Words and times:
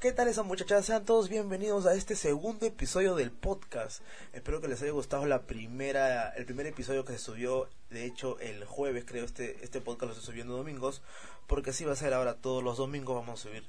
¿Qué 0.00 0.12
tal 0.12 0.28
esa 0.28 0.42
muchachas? 0.42 0.86
Sean 0.86 1.04
todos 1.04 1.28
bienvenidos 1.28 1.84
a 1.84 1.92
este 1.92 2.16
segundo 2.16 2.64
episodio 2.64 3.16
del 3.16 3.30
podcast. 3.30 4.00
Espero 4.32 4.62
que 4.62 4.66
les 4.66 4.80
haya 4.80 4.92
gustado 4.92 5.26
la 5.26 5.42
primera, 5.42 6.30
el 6.30 6.46
primer 6.46 6.64
episodio 6.66 7.04
que 7.04 7.12
se 7.12 7.18
subió, 7.18 7.68
de 7.90 8.06
hecho 8.06 8.40
el 8.40 8.64
jueves 8.64 9.04
creo, 9.06 9.26
este, 9.26 9.62
este 9.62 9.82
podcast 9.82 10.04
lo 10.04 10.12
estoy 10.12 10.24
subiendo 10.24 10.56
domingos, 10.56 11.02
porque 11.46 11.68
así 11.68 11.84
va 11.84 11.92
a 11.92 11.96
ser 11.96 12.14
ahora 12.14 12.32
todos 12.32 12.64
los 12.64 12.78
domingos 12.78 13.14
vamos 13.14 13.40
a 13.40 13.42
subir 13.42 13.62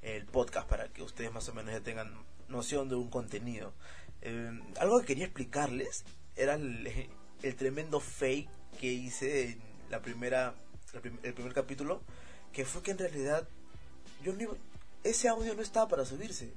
el 0.00 0.24
podcast 0.24 0.66
para 0.66 0.88
que 0.88 1.02
ustedes 1.02 1.30
más 1.34 1.50
o 1.50 1.52
menos 1.52 1.74
ya 1.74 1.80
tengan 1.80 2.14
noción 2.48 2.88
de 2.88 2.94
un 2.94 3.10
contenido. 3.10 3.74
Eh, 4.22 4.58
algo 4.80 5.00
que 5.00 5.06
quería 5.08 5.26
explicarles 5.26 6.06
era 6.34 6.54
el, 6.54 7.10
el 7.42 7.56
tremendo 7.56 8.00
fake 8.00 8.48
que 8.80 8.90
hice 8.90 9.50
en 9.50 9.62
la 9.90 10.00
primera, 10.00 10.54
el 11.22 11.34
primer 11.34 11.52
capítulo, 11.52 12.00
que 12.54 12.64
fue 12.64 12.82
que 12.82 12.92
en 12.92 12.98
realidad 12.98 13.46
yo 14.22 14.32
no 14.32 14.56
ese 15.04 15.28
audio 15.28 15.54
no 15.54 15.62
estaba 15.62 15.86
para 15.86 16.04
subirse. 16.04 16.52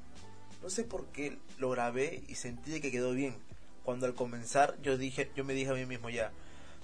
No 0.63 0.69
sé 0.69 0.83
por 0.83 1.05
qué 1.07 1.37
lo 1.59 1.69
grabé 1.69 2.23
y 2.27 2.35
sentí 2.35 2.79
que 2.79 2.91
quedó 2.91 3.11
bien. 3.11 3.35
Cuando 3.83 4.05
al 4.05 4.15
comenzar 4.15 4.81
yo 4.81 4.97
dije, 4.97 5.29
yo 5.35 5.43
me 5.43 5.53
dije 5.53 5.69
a 5.69 5.75
mí 5.75 5.85
mismo 5.85 6.09
ya, 6.09 6.31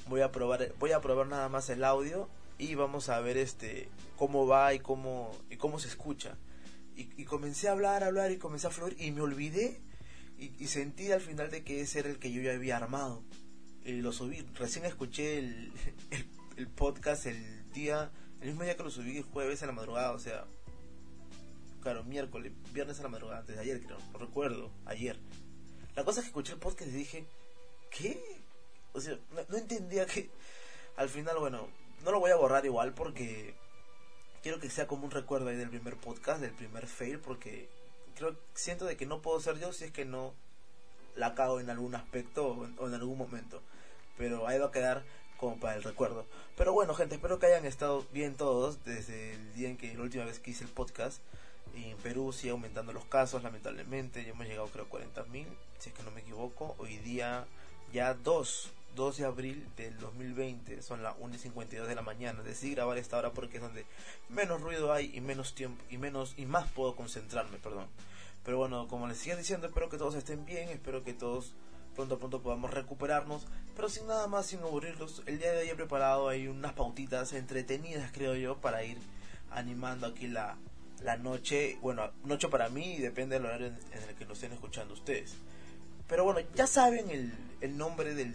voy 0.08 0.22
a 0.22 0.32
probar, 0.32 0.74
voy 0.80 0.92
a 0.92 1.02
probar 1.02 1.28
nada 1.28 1.50
más 1.50 1.70
el 1.70 1.84
audio 1.84 2.30
y 2.58 2.76
vamos 2.76 3.10
a 3.10 3.20
ver 3.20 3.38
este 3.38 3.90
cómo 4.18 4.46
va 4.46 4.74
y 4.74 4.80
cómo 4.80 5.32
y 5.50 5.58
cómo 5.58 5.80
se 5.80 5.88
escucha. 5.88 6.38
Y, 6.96 7.26
comencé 7.26 7.70
a 7.70 7.72
hablar, 7.72 8.04
a 8.04 8.08
hablar 8.08 8.32
y 8.32 8.38
comencé 8.38 8.68
a 8.68 8.70
fluir 8.70 8.96
y 9.00 9.10
me 9.12 9.22
olvidé 9.22 9.82
y, 10.38 10.68
sentí 10.68 11.12
al 11.12 11.22
final 11.22 11.50
de 11.50 11.64
que 11.64 11.82
ese 11.82 12.00
era 12.00 12.10
el 12.10 12.20
que 12.20 12.32
yo 12.32 12.42
ya 12.42 12.54
había 12.54 12.78
armado. 12.78 13.24
Y 13.84 13.94
lo 13.94 14.12
subí, 14.12 14.46
recién 14.54 14.86
escuché 14.86 15.40
el, 15.40 15.74
el, 16.12 16.28
el 16.58 16.68
podcast 16.68 17.26
el 17.26 17.72
día, 17.72 18.12
el 18.42 18.50
mismo 18.50 18.64
día 18.64 18.78
que 18.78 18.84
lo 18.84 18.92
subí, 18.92 19.18
el 19.18 19.24
jueves 19.24 19.64
a 19.64 19.66
la 19.66 19.72
madrugada, 19.72 20.12
o 20.12 20.20
sea, 20.20 20.46
claro, 21.84 22.04
miércoles, 22.06 22.54
viernes 22.72 23.00
a 23.00 23.04
la 23.04 23.10
madrugada, 23.10 23.42
antes 23.42 23.58
de 23.58 23.62
ayer 23.62 23.84
creo, 23.84 23.98
no 24.14 24.18
recuerdo, 24.18 24.72
ayer. 24.86 25.20
La 25.96 26.06
cosa 26.06 26.22
es 26.22 26.26
que 26.26 26.30
escuché 26.30 26.54
el 26.54 26.60
podcast 26.60 26.90
y 26.90 26.94
dije, 26.94 27.26
¿qué? 27.92 28.42
O 28.94 29.02
sea, 29.02 29.20
no, 29.50 29.58
entendía 29.58 30.06
que 30.06 30.30
al 30.96 31.10
final, 31.10 31.38
bueno, 31.40 31.68
no 32.04 32.12
lo 32.12 32.22
voy 32.22 32.32
a 32.32 32.38
borrar 32.38 32.66
igual 32.66 32.94
porque 32.94 33.54
quiero 34.42 34.60
que 34.60 34.70
sea 34.70 34.88
como 34.88 35.04
un 35.04 35.12
recuerdo 35.12 35.50
ahí 35.50 35.58
del 35.58 35.70
primer 35.70 35.98
podcast, 35.98 36.40
del 36.40 36.54
primer 36.54 36.88
fail, 36.88 37.20
porque 37.20 37.68
creo, 38.16 38.36
siento 38.54 38.86
de 38.86 38.96
que 38.96 39.06
no 39.06 39.22
puedo 39.22 39.42
ser 39.42 39.60
yo 39.60 39.74
si 39.74 39.84
es 39.84 39.92
que 39.92 40.06
no 40.06 40.34
la 41.16 41.36
cago 41.36 41.60
en 41.60 41.70
algún 41.70 41.96
aspecto 41.96 42.48
o 42.48 42.88
en, 42.88 42.94
algún 42.94 43.18
momento. 43.18 43.62
Pero 44.18 44.48
ahí 44.48 44.58
va 44.58 44.68
a 44.68 44.72
quedar 44.72 45.04
como 45.38 45.60
para 45.60 45.76
el 45.76 45.84
recuerdo. 45.84 46.26
Pero 46.56 46.72
bueno, 46.72 46.94
gente, 46.94 47.16
espero 47.16 47.40
que 47.40 47.48
hayan 47.48 47.66
estado 47.66 48.06
bien 48.14 48.36
todos 48.36 48.86
desde 48.86 49.34
el 49.34 49.54
día 49.54 49.70
en 49.70 49.78
que 49.78 49.94
la 49.94 50.04
última 50.04 50.24
vez 50.24 50.40
que 50.40 50.52
hice 50.52 50.64
el 50.64 50.70
podcast 50.70 51.22
en 51.74 51.98
Perú 51.98 52.32
sigue 52.32 52.52
aumentando 52.52 52.94
los 52.94 53.06
casos, 53.06 53.44
lamentablemente. 53.44 54.24
Ya 54.24 54.32
hemos 54.32 54.48
llegado, 54.48 54.68
creo, 54.68 54.86
a 54.86 54.90
40.000, 54.90 55.46
si 55.80 55.90
es 55.90 55.96
que 55.96 56.04
no 56.04 56.12
me 56.12 56.22
equivoco. 56.22 56.76
Hoy 56.78 56.98
día, 56.98 57.46
ya 57.92 58.14
2, 58.14 58.72
2 58.96 59.18
de 59.18 59.26
abril 59.26 59.68
del 59.76 59.98
2020, 60.00 60.82
son 60.82 61.02
las 61.02 61.16
1.52 61.18 61.88
de 61.88 61.96
la 61.96 62.02
mañana. 62.02 62.44
Decidí 62.44 62.76
grabar 62.76 62.98
esta 62.98 63.18
hora 63.18 63.32
porque 63.32 63.58
es 63.58 63.64
donde 63.64 63.86
menos 64.30 64.62
ruido 64.62 64.94
hay 64.94 65.12
y 65.16 65.22
menos 65.22 65.56
tiempo, 65.56 65.84
y 65.90 65.98
menos 65.98 66.34
y 66.38 66.46
más 66.46 66.70
puedo 66.72 66.96
concentrarme, 66.96 67.58
perdón. 67.58 67.88
Pero 68.46 68.58
bueno, 68.58 68.88
como 68.88 69.08
les 69.08 69.18
sigo 69.18 69.38
diciendo, 69.38 69.68
espero 69.68 69.90
que 69.90 69.98
todos 69.98 70.16
estén 70.16 70.46
bien, 70.46 70.70
espero 70.70 71.04
que 71.04 71.14
todos 71.14 71.54
pronto 71.96 72.18
pronto 72.18 72.42
podamos 72.42 72.72
recuperarnos, 72.72 73.46
pero 73.76 73.88
sin 73.88 74.08
nada 74.08 74.28
más, 74.28 74.48
sin 74.48 74.60
aburrirlos, 74.60 75.22
el 75.28 75.40
día 75.40 75.52
de 75.52 75.60
hoy 75.60 75.70
he 75.70 75.76
preparado 75.76 76.28
ahí 76.28 76.48
unas 76.48 76.74
pautitas 76.74 77.34
entretenidas, 77.34 78.12
creo 78.12 78.36
yo, 78.36 78.58
para 78.58 78.84
ir 78.84 78.98
animando 79.52 80.08
aquí 80.08 80.28
la, 80.28 80.58
la 81.04 81.18
noche, 81.18 81.78
bueno, 81.82 82.12
noche 82.24 82.48
para 82.48 82.70
mí 82.70 82.98
depende 82.98 83.36
del 83.36 83.46
horario 83.46 83.68
en, 83.68 83.78
el 84.10 84.16
que 84.16 84.26
lo 84.26 84.34
estén 84.34 84.54
escuchando 84.54 84.94
ustedes. 84.94 85.36
Pero 86.08 86.24
bueno, 86.24 86.42
ya 86.56 86.68
saben 86.68 87.10
el, 87.10 87.34
el 87.62 87.78
nombre 87.78 88.14
del 88.14 88.34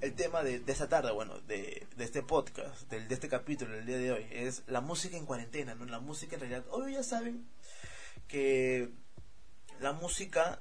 el 0.00 0.14
tema 0.14 0.42
de, 0.42 0.60
de 0.60 0.72
esta 0.72 0.88
tarde, 0.88 1.12
bueno, 1.12 1.40
de, 1.40 1.86
de 1.96 2.04
este 2.04 2.22
podcast, 2.22 2.88
del, 2.90 3.06
de 3.06 3.14
este 3.14 3.28
capítulo, 3.28 3.74
del 3.74 3.84
día 3.84 3.98
de 3.98 4.12
hoy, 4.12 4.26
es 4.30 4.62
la 4.66 4.80
música 4.80 5.16
en 5.16 5.26
cuarentena, 5.26 5.74
¿no? 5.74 5.84
La 5.84 6.00
música 6.00 6.36
en 6.36 6.40
realidad, 6.40 6.64
obvio 6.70 6.88
ya 6.88 7.02
saben 7.02 7.46
que 8.26 8.90
la 9.78 9.92
música 9.92 10.58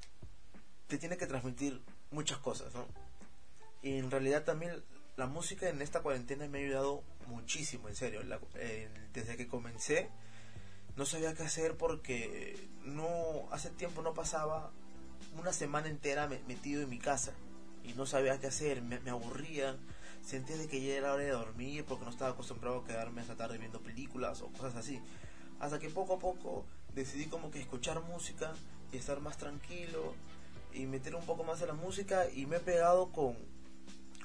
te 0.88 0.98
tiene 0.98 1.16
que 1.16 1.26
transmitir 1.26 1.82
muchas 2.12 2.40
cosas, 2.40 2.74
¿no? 2.74 2.86
Y 3.82 3.98
en 3.98 4.12
realidad 4.12 4.44
también 4.44 4.84
la 5.16 5.28
música 5.28 5.70
en 5.70 5.82
esta 5.82 6.02
cuarentena 6.02 6.48
me 6.48 6.60
ha 6.60 6.62
ayudado 6.66 7.04
muchísimo, 7.28 7.88
en 7.88 7.96
serio. 7.96 8.22
desde 9.14 9.38
que 9.38 9.48
comencé, 9.48 10.10
no 10.96 11.06
sabía 11.06 11.34
qué 11.34 11.44
hacer 11.44 11.78
porque 11.78 12.70
no 12.84 13.48
hace 13.52 13.70
tiempo 13.70 14.02
no 14.02 14.14
pasaba 14.14 14.72
una 15.38 15.54
semana 15.54 15.88
entera 15.88 16.28
metido 16.28 16.82
en 16.82 16.90
mi 16.90 17.00
casa 17.00 17.34
y 17.84 17.94
no 17.94 18.06
sabía 18.06 18.40
qué 18.40 18.48
hacer, 18.48 18.82
me, 18.82 18.98
aburría, 19.10 19.78
sentía 20.24 20.58
de 20.58 20.68
que 20.68 20.82
ya 20.82 20.96
era 20.96 21.14
hora 21.14 21.24
de 21.24 21.32
dormir 21.32 21.86
porque 21.86 22.06
no 22.06 22.12
estaba 22.12 22.32
acostumbrado 22.32 22.80
a 22.80 22.86
quedarme 22.86 23.22
esa 23.22 23.36
tarde 23.36 23.58
viendo 23.58 23.82
películas 23.82 24.42
o 24.42 24.48
cosas 24.48 24.76
así. 24.76 25.02
Hasta 25.60 25.80
que 25.80 25.90
poco 25.90 26.16
a 26.16 26.20
poco 26.20 26.66
decidí 26.94 27.26
como 27.26 27.52
que 27.52 27.60
escuchar 27.60 28.02
música 28.04 28.54
y 28.92 28.98
estar 28.98 29.20
más 29.22 29.38
tranquilo 29.38 30.14
y 30.74 30.86
meter 30.86 31.16
un 31.16 31.26
poco 31.26 31.44
más 31.44 31.60
de 31.60 31.68
la 31.68 31.74
música 31.74 32.30
y 32.30 32.46
me 32.46 32.58
he 32.58 32.60
pegado 32.60 33.12
con, 33.12 33.36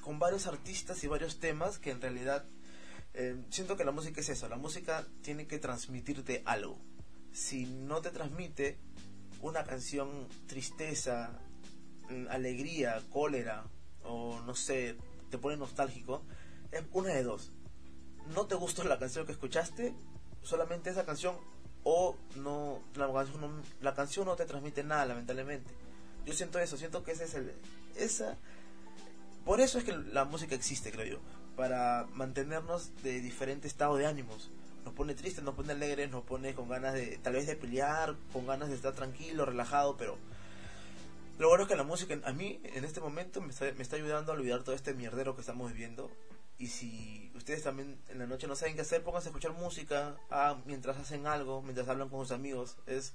con 0.01 0.19
varios 0.19 0.47
artistas 0.47 1.03
y 1.03 1.07
varios 1.07 1.39
temas 1.39 1.79
que 1.79 1.91
en 1.91 2.01
realidad 2.01 2.45
eh, 3.17 3.45
siento 3.49 3.77
que 3.77 3.85
la 3.85 3.91
música 3.91 4.19
es 4.19 4.27
eso, 4.27 4.49
la 4.49 4.57
música 4.57 5.05
tiene 5.21 5.47
que 5.47 5.57
transmitirte 5.57 6.43
algo. 6.45 6.77
Si 7.31 7.65
no 7.65 8.01
te 8.01 8.11
transmite 8.11 8.77
una 9.41 9.63
canción 9.63 10.27
tristeza, 10.47 11.39
mm, 12.09 12.27
alegría, 12.29 13.01
cólera 13.11 13.63
o 14.03 14.41
no 14.41 14.53
sé, 14.53 14.97
te 15.29 15.37
pone 15.37 15.55
nostálgico, 15.55 16.23
es 16.71 16.83
una 16.91 17.09
de 17.09 17.23
dos. 17.23 17.51
No 18.33 18.47
te 18.47 18.55
gustó 18.55 18.83
la 18.83 18.99
canción 18.99 19.25
que 19.25 19.31
escuchaste, 19.31 19.93
solamente 20.43 20.89
esa 20.89 21.05
canción 21.05 21.37
o 21.83 22.17
no 22.35 22.81
la, 22.95 23.11
canción 23.13 23.41
no 23.41 23.49
la 23.79 23.93
canción 23.93 24.25
no 24.25 24.35
te 24.35 24.45
transmite 24.45 24.83
nada 24.83 25.05
lamentablemente. 25.05 25.71
Yo 26.25 26.33
siento 26.33 26.59
eso, 26.59 26.75
siento 26.75 27.03
que 27.03 27.11
ese 27.13 27.25
es 27.25 27.35
el 27.35 27.53
esa 27.95 28.37
por 29.45 29.61
eso 29.61 29.77
es 29.77 29.83
que 29.85 29.93
la 29.93 30.25
música 30.25 30.55
existe, 30.55 30.91
creo 30.91 31.05
yo 31.05 31.34
para 31.55 32.07
mantenernos 32.13 32.91
de 33.03 33.21
diferente 33.21 33.67
estado 33.67 33.97
de 33.97 34.05
ánimos. 34.05 34.51
Nos 34.83 34.93
pone 34.93 35.15
tristes, 35.15 35.43
nos 35.43 35.55
pone 35.55 35.71
alegres, 35.71 36.11
nos 36.11 36.23
pone 36.23 36.53
con 36.53 36.69
ganas 36.69 36.93
de 36.93 37.17
tal 37.23 37.33
vez 37.33 37.47
de 37.47 37.55
pelear, 37.55 38.15
con 38.33 38.45
ganas 38.45 38.69
de 38.69 38.75
estar 38.75 38.93
tranquilo, 38.93 39.45
relajado, 39.45 39.97
pero 39.97 40.17
lo 41.37 41.49
bueno 41.49 41.63
es 41.63 41.69
que 41.69 41.75
la 41.75 41.83
música 41.83 42.17
a 42.23 42.31
mí 42.31 42.61
en 42.63 42.85
este 42.85 43.01
momento 43.01 43.41
me 43.41 43.49
está, 43.49 43.65
me 43.73 43.81
está 43.81 43.95
ayudando 43.95 44.31
a 44.31 44.35
olvidar 44.35 44.63
todo 44.63 44.75
este 44.75 44.93
mierdero 44.93 45.35
que 45.35 45.41
estamos 45.41 45.71
viviendo. 45.71 46.09
Y 46.57 46.67
si 46.67 47.31
ustedes 47.35 47.63
también 47.63 47.97
en 48.09 48.19
la 48.19 48.27
noche 48.27 48.47
no 48.47 48.55
saben 48.55 48.75
qué 48.75 48.81
hacer, 48.81 49.03
pónganse 49.03 49.27
a 49.27 49.31
escuchar 49.31 49.51
música 49.51 50.15
ah, 50.31 50.61
mientras 50.65 50.97
hacen 50.97 51.27
algo, 51.27 51.61
mientras 51.61 51.89
hablan 51.89 52.07
con 52.07 52.21
sus 52.21 52.31
amigos. 52.31 52.77
Es 52.85 53.13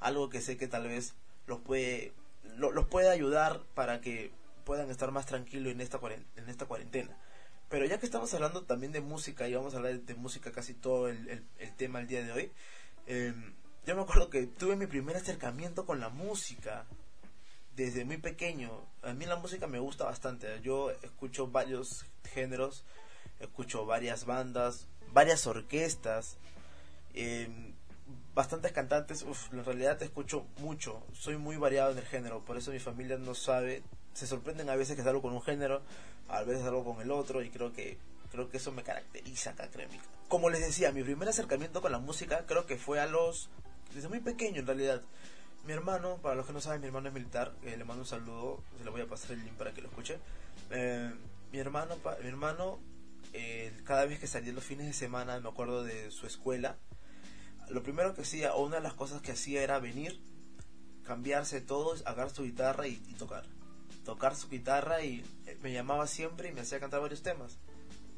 algo 0.00 0.28
que 0.28 0.40
sé 0.40 0.58
que 0.58 0.68
tal 0.68 0.86
vez 0.86 1.14
los 1.46 1.60
puede, 1.60 2.12
los 2.58 2.86
puede 2.86 3.08
ayudar 3.08 3.62
para 3.74 4.02
que 4.02 4.30
puedan 4.64 4.90
estar 4.90 5.10
más 5.10 5.24
tranquilos 5.24 5.72
en 5.72 5.80
esta, 5.80 5.98
en 6.36 6.48
esta 6.50 6.66
cuarentena. 6.66 7.16
Pero 7.68 7.84
ya 7.84 7.98
que 7.98 8.06
estamos 8.06 8.32
hablando 8.32 8.62
también 8.62 8.92
de 8.92 9.00
música 9.00 9.46
y 9.46 9.54
vamos 9.54 9.74
a 9.74 9.76
hablar 9.76 10.00
de, 10.00 10.14
música 10.14 10.52
casi 10.52 10.72
todo 10.72 11.08
el, 11.08 11.44
tema 11.76 12.00
el 12.00 12.06
día 12.06 12.22
de 12.22 12.32
hoy, 12.32 12.52
em, 13.06 13.54
yo 13.86 13.94
me 13.94 14.02
acuerdo 14.02 14.30
que 14.30 14.46
tuve 14.46 14.76
mi 14.76 14.86
primer 14.86 15.16
acercamiento 15.16 15.84
con 15.84 16.00
la 16.00 16.08
música 16.08 16.86
desde 17.76 18.04
muy 18.04 18.16
pequeño. 18.16 18.70
A 19.02 19.12
mí 19.12 19.24
la 19.26 19.36
música 19.36 19.66
me 19.66 19.78
gusta 19.78 20.04
bastante. 20.04 20.60
Yo 20.62 20.90
escucho 21.02 21.46
varios 21.46 22.04
géneros, 22.24 22.84
escucho 23.38 23.86
varias 23.86 24.24
bandas, 24.24 24.88
varias 25.12 25.46
orquestas, 25.46 26.36
em, 27.14 27.74
bastantes 28.34 28.72
cantantes. 28.72 29.22
Uf, 29.22 29.52
en 29.52 29.64
realidad 29.64 29.98
te 29.98 30.06
escucho 30.06 30.46
mucho. 30.58 31.02
Soy 31.12 31.36
muy 31.36 31.56
variado 31.56 31.92
en 31.92 31.98
el 31.98 32.04
género, 32.04 32.44
por 32.44 32.56
eso 32.56 32.72
mi 32.72 32.78
familia 32.78 33.18
no 33.18 33.34
sabe 33.34 33.82
se 34.14 34.26
sorprenden 34.26 34.68
a 34.70 34.76
veces 34.76 34.96
que 34.96 35.02
salgo 35.02 35.22
con 35.22 35.32
un 35.32 35.42
género, 35.42 35.82
a 36.28 36.42
veces 36.42 36.62
salgo 36.62 36.84
con 36.84 37.00
el 37.00 37.10
otro 37.10 37.42
y 37.42 37.50
creo 37.50 37.72
que 37.72 37.98
creo 38.30 38.50
que 38.50 38.58
eso 38.58 38.72
me 38.72 38.82
caracteriza 38.82 39.50
acá, 39.50 39.68
crémica. 39.68 40.04
Como 40.28 40.50
les 40.50 40.60
decía, 40.60 40.92
mi 40.92 41.02
primer 41.02 41.28
acercamiento 41.28 41.80
con 41.80 41.92
la 41.92 41.98
música 41.98 42.44
creo 42.46 42.66
que 42.66 42.76
fue 42.76 43.00
a 43.00 43.06
los 43.06 43.48
desde 43.94 44.08
muy 44.08 44.20
pequeño 44.20 44.60
en 44.60 44.66
realidad. 44.66 45.02
Mi 45.64 45.72
hermano, 45.72 46.18
para 46.22 46.34
los 46.34 46.46
que 46.46 46.52
no 46.52 46.60
saben, 46.60 46.80
mi 46.80 46.86
hermano 46.86 47.08
es 47.08 47.14
militar, 47.14 47.52
eh, 47.62 47.76
le 47.76 47.84
mando 47.84 48.02
un 48.02 48.06
saludo, 48.06 48.62
se 48.76 48.84
le 48.84 48.90
voy 48.90 49.00
a 49.00 49.06
pasar 49.06 49.32
el 49.32 49.44
link 49.44 49.54
para 49.54 49.72
que 49.72 49.82
lo 49.82 49.88
escuche. 49.88 50.18
Eh, 50.70 51.12
mi 51.52 51.58
hermano, 51.58 51.96
mi 52.22 52.28
hermano 52.28 52.78
eh, 53.32 53.72
cada 53.84 54.06
vez 54.06 54.18
que 54.18 54.26
salía 54.26 54.52
los 54.52 54.64
fines 54.64 54.86
de 54.86 54.92
semana, 54.92 55.40
me 55.40 55.48
acuerdo 55.48 55.84
de 55.84 56.10
su 56.10 56.26
escuela, 56.26 56.76
lo 57.68 57.82
primero 57.82 58.14
que 58.14 58.22
hacía, 58.22 58.54
o 58.54 58.64
una 58.64 58.76
de 58.76 58.82
las 58.82 58.94
cosas 58.94 59.20
que 59.20 59.32
hacía 59.32 59.62
era 59.62 59.78
venir, 59.78 60.20
cambiarse 61.04 61.60
todo, 61.60 61.94
agarrar 62.04 62.30
su 62.30 62.44
guitarra 62.44 62.86
y 62.86 62.96
tocar 63.18 63.44
tocar 64.08 64.34
su 64.34 64.48
guitarra 64.48 65.02
y 65.02 65.22
eh, 65.44 65.58
me 65.62 65.70
llamaba 65.70 66.06
siempre 66.06 66.48
y 66.48 66.52
me 66.52 66.62
hacía 66.62 66.80
cantar 66.80 67.02
varios 67.02 67.22
temas. 67.22 67.58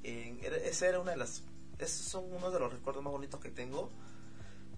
ese 0.05 0.87
era 0.87 1.01
una 1.01 1.11
de 1.11 1.17
las 1.17 1.43
esos 1.81 2.07
son 2.07 2.33
uno 2.33 2.53
de 2.53 2.61
los 2.61 2.73
recuerdos 2.73 3.03
más 3.03 3.11
bonitos 3.11 3.41
que 3.41 3.51
tengo 3.51 3.91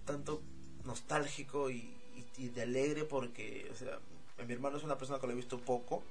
tanto 0.05 0.41
nostálgico 0.85 1.69
y, 1.69 1.93
y, 2.35 2.47
de 2.47 2.63
alegre 2.63 3.03
porque, 3.03 3.69
o 3.71 3.75
sea, 3.75 3.99
mi 4.43 4.53
hermano 4.53 4.77
es 4.77 4.83
una 4.83 4.97
persona 4.97 5.19
que 5.19 5.27
lo 5.27 5.33
he 5.33 5.35
visto 5.35 5.59
poco 5.59 6.01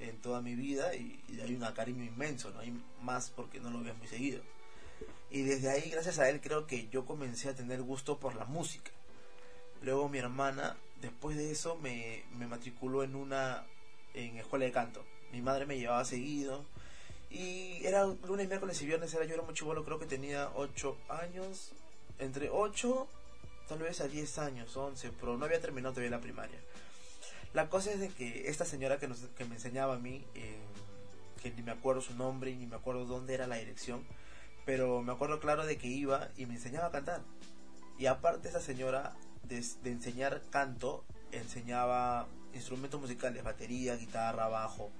en 0.00 0.16
toda 0.16 0.42
mi 0.42 0.56
vida 0.56 0.92
y, 0.96 1.22
hay 1.40 1.54
un 1.54 1.60
cariño 1.72 2.02
inmenso, 2.02 2.50
no 2.50 2.58
hay 2.58 2.76
más 3.02 3.30
porque 3.30 3.60
no 3.60 3.70
lo 3.70 3.80
veo 3.80 3.94
muy 3.94 4.08
seguido. 4.08 4.42
Y 5.30 5.42
desde 5.42 5.70
ahí, 5.70 5.88
gracias 5.88 6.18
a 6.18 6.28
él, 6.30 6.40
creo 6.40 6.66
que 6.66 6.88
yo 6.88 7.06
comencé 7.06 7.48
a 7.48 7.54
tener 7.54 7.80
gusto 7.80 8.18
por 8.18 8.34
la 8.34 8.44
música. 8.44 8.90
Luego 9.82 10.08
mi 10.08 10.18
hermana, 10.18 10.76
después 11.00 11.36
de 11.36 11.52
eso, 11.52 11.76
me, 11.76 12.24
me 12.36 12.48
matriculó 12.48 13.04
en 13.04 13.14
una 13.14 13.64
en 14.16 14.38
escuela 14.38 14.64
de 14.64 14.72
canto. 14.72 15.04
Mi 15.32 15.40
madre 15.40 15.66
me 15.66 15.78
llevaba 15.78 16.04
seguido. 16.04 16.64
Y 17.30 17.84
era 17.84 18.04
lunes, 18.04 18.48
miércoles 18.48 18.80
y 18.82 18.86
viernes, 18.86 19.12
era 19.14 19.24
yo 19.24 19.34
era 19.34 19.42
muy 19.42 19.54
chivolo, 19.54 19.84
creo 19.84 19.98
que 19.98 20.06
tenía 20.06 20.50
8 20.54 20.96
años, 21.08 21.72
entre 22.18 22.50
8 22.50 23.08
tal 23.68 23.78
vez 23.80 24.00
a 24.00 24.08
10 24.08 24.38
años, 24.38 24.76
11, 24.76 25.12
pero 25.18 25.36
no 25.36 25.44
había 25.44 25.60
terminado 25.60 25.94
todavía 25.94 26.16
la 26.16 26.22
primaria. 26.22 26.58
La 27.52 27.68
cosa 27.68 27.92
es 27.92 28.00
de 28.00 28.08
que 28.08 28.48
esta 28.48 28.64
señora 28.64 28.98
que, 28.98 29.08
nos, 29.08 29.18
que 29.36 29.44
me 29.44 29.56
enseñaba 29.56 29.94
a 29.94 29.98
mí, 29.98 30.24
eh, 30.34 30.56
que 31.42 31.50
ni 31.50 31.62
me 31.62 31.72
acuerdo 31.72 32.00
su 32.00 32.14
nombre 32.14 32.54
ni 32.54 32.66
me 32.66 32.76
acuerdo 32.76 33.06
dónde 33.06 33.34
era 33.34 33.46
la 33.46 33.56
dirección, 33.56 34.04
pero 34.64 35.02
me 35.02 35.12
acuerdo 35.12 35.40
claro 35.40 35.66
de 35.66 35.78
que 35.78 35.88
iba 35.88 36.28
y 36.36 36.46
me 36.46 36.54
enseñaba 36.54 36.86
a 36.86 36.90
cantar. 36.92 37.22
Y 37.98 38.06
aparte 38.06 38.48
esa 38.48 38.60
señora 38.60 39.14
de, 39.44 39.64
de 39.82 39.90
enseñar 39.90 40.42
canto, 40.50 41.04
enseñaba 41.32 42.28
instrumentos 42.56 43.00
musicales, 43.00 43.42
batería, 43.42 43.96
guitarra, 43.96 44.48
bajo, 44.48 44.90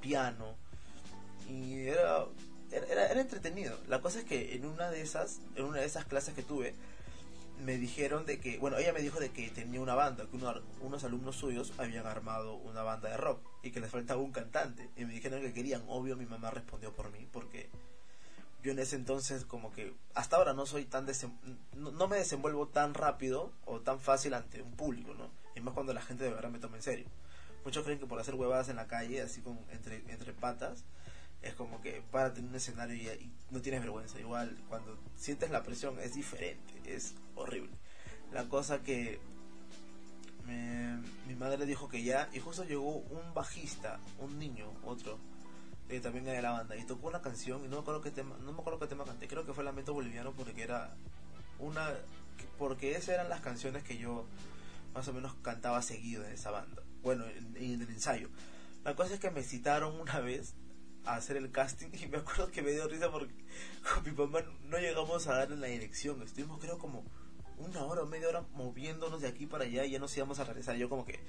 piano. 0.00 0.56
Y 1.48 1.86
era, 1.86 2.24
era, 2.70 3.06
era, 3.10 3.20
entretenido. 3.20 3.78
La 3.88 4.00
cosa 4.00 4.20
es 4.20 4.24
que 4.24 4.54
en 4.54 4.66
una 4.66 4.90
de 4.90 5.02
esas, 5.02 5.40
en 5.54 5.64
una 5.64 5.78
de 5.78 5.86
esas 5.86 6.04
clases 6.04 6.34
que 6.34 6.42
tuve, 6.42 6.74
me 7.64 7.78
dijeron 7.78 8.26
de 8.26 8.38
que, 8.38 8.58
bueno, 8.58 8.76
ella 8.76 8.92
me 8.92 9.00
dijo 9.00 9.18
de 9.18 9.30
que 9.30 9.48
tenía 9.50 9.80
una 9.80 9.94
banda, 9.94 10.26
que 10.26 10.36
unos 10.80 11.04
alumnos 11.04 11.36
suyos 11.36 11.72
habían 11.78 12.06
armado 12.06 12.54
una 12.54 12.82
banda 12.82 13.08
de 13.08 13.16
rock 13.16 13.40
y 13.62 13.70
que 13.70 13.80
les 13.80 13.90
faltaba 13.90 14.20
un 14.20 14.32
cantante. 14.32 14.90
Y 14.96 15.04
me 15.04 15.12
dijeron 15.12 15.40
que 15.40 15.52
querían, 15.52 15.82
obvio 15.88 16.16
mi 16.16 16.26
mamá 16.26 16.50
respondió 16.50 16.92
por 16.92 17.10
mí, 17.10 17.26
porque 17.32 17.70
yo 18.62 18.72
en 18.72 18.78
ese 18.78 18.96
entonces 18.96 19.44
como 19.44 19.72
que 19.72 19.94
hasta 20.14 20.36
ahora 20.36 20.52
no 20.52 20.66
soy 20.66 20.84
tan 20.84 21.06
no, 21.76 22.08
me 22.08 22.16
desenvuelvo 22.16 22.68
tan 22.68 22.94
rápido 22.94 23.52
o 23.64 23.80
tan 23.80 24.00
fácil 24.00 24.34
ante 24.34 24.60
un 24.60 24.72
público, 24.72 25.14
¿no? 25.14 25.30
Y 25.56 25.60
más 25.60 25.74
cuando 25.74 25.92
la 25.92 26.02
gente 26.02 26.22
de 26.22 26.30
verdad 26.30 26.50
me 26.50 26.60
toma 26.60 26.76
en 26.76 26.82
serio. 26.82 27.06
Muchos 27.64 27.82
creen 27.82 27.98
que 27.98 28.06
por 28.06 28.20
hacer 28.20 28.36
huevadas 28.36 28.68
en 28.68 28.76
la 28.76 28.86
calle, 28.86 29.20
así 29.22 29.40
con 29.40 29.58
entre, 29.72 29.96
entre 30.08 30.32
patas, 30.32 30.84
es 31.42 31.54
como 31.54 31.80
que 31.80 32.02
para 32.12 32.32
tener 32.32 32.50
un 32.50 32.56
escenario 32.56 32.94
y, 32.94 33.32
no 33.50 33.60
tienes 33.60 33.80
vergüenza. 33.80 34.20
Igual 34.20 34.56
cuando 34.68 34.96
sientes 35.16 35.50
la 35.50 35.62
presión 35.62 35.98
es 35.98 36.14
diferente, 36.14 36.74
es 36.84 37.14
horrible. 37.34 37.72
La 38.32 38.44
cosa 38.44 38.82
que 38.82 39.18
mi 41.26 41.34
madre 41.34 41.66
dijo 41.66 41.88
que 41.88 42.02
ya, 42.02 42.28
y 42.32 42.38
justo 42.38 42.64
llegó 42.64 42.98
un 42.98 43.34
bajista, 43.34 43.98
un 44.18 44.38
niño, 44.38 44.72
otro, 44.84 45.18
que 45.88 46.00
también 46.00 46.24
de 46.24 46.40
la 46.40 46.52
banda, 46.52 46.76
y 46.76 46.84
tocó 46.84 47.08
una 47.08 47.20
canción, 47.20 47.64
y 47.64 47.68
no 47.68 47.76
me 47.76 47.82
acuerdo 47.82 48.00
qué 48.00 48.10
tema, 48.10 48.36
no 48.44 48.52
me 48.52 48.60
acuerdo 48.60 48.78
qué 48.78 48.86
tema 48.86 49.04
canté, 49.04 49.26
creo 49.26 49.44
que 49.44 49.52
fue 49.52 49.64
Lamento 49.64 49.92
Boliviano 49.92 50.32
porque 50.32 50.62
era 50.62 50.94
una, 51.58 51.90
porque 52.58 52.92
esas 52.92 53.10
eran 53.10 53.28
las 53.28 53.40
canciones 53.40 53.82
que 53.82 53.98
yo 53.98 54.26
más 54.96 55.06
o 55.08 55.12
menos 55.12 55.34
cantaba 55.42 55.82
seguido 55.82 56.24
en 56.24 56.32
esa 56.32 56.50
banda, 56.50 56.82
bueno, 57.02 57.24
en, 57.26 57.56
en 57.56 57.82
el 57.82 57.90
ensayo. 57.90 58.30
La 58.82 58.96
cosa 58.96 59.14
es 59.14 59.20
que 59.20 59.30
me 59.30 59.42
citaron 59.42 60.00
una 60.00 60.20
vez 60.20 60.54
a 61.04 61.16
hacer 61.16 61.36
el 61.36 61.50
casting 61.50 61.88
y 61.92 62.06
me 62.06 62.18
acuerdo 62.18 62.50
que 62.50 62.62
me 62.62 62.72
dio 62.72 62.88
risa 62.88 63.10
porque 63.10 63.34
con 63.94 64.04
mi 64.04 64.12
mamá 64.12 64.40
no 64.64 64.78
llegamos 64.78 65.26
a 65.26 65.34
dar 65.34 65.52
en 65.52 65.60
la 65.60 65.66
dirección. 65.66 66.22
Estuvimos 66.22 66.60
creo 66.60 66.78
como 66.78 67.04
una 67.58 67.84
hora 67.84 68.02
o 68.02 68.06
media 68.06 68.28
hora 68.28 68.44
moviéndonos 68.54 69.20
de 69.20 69.28
aquí 69.28 69.46
para 69.46 69.64
allá 69.64 69.84
y 69.84 69.92
ya 69.92 69.98
nos 69.98 70.16
íbamos 70.16 70.38
a 70.38 70.44
regresar. 70.44 70.76
Yo 70.76 70.88
como 70.88 71.04
que 71.04 71.20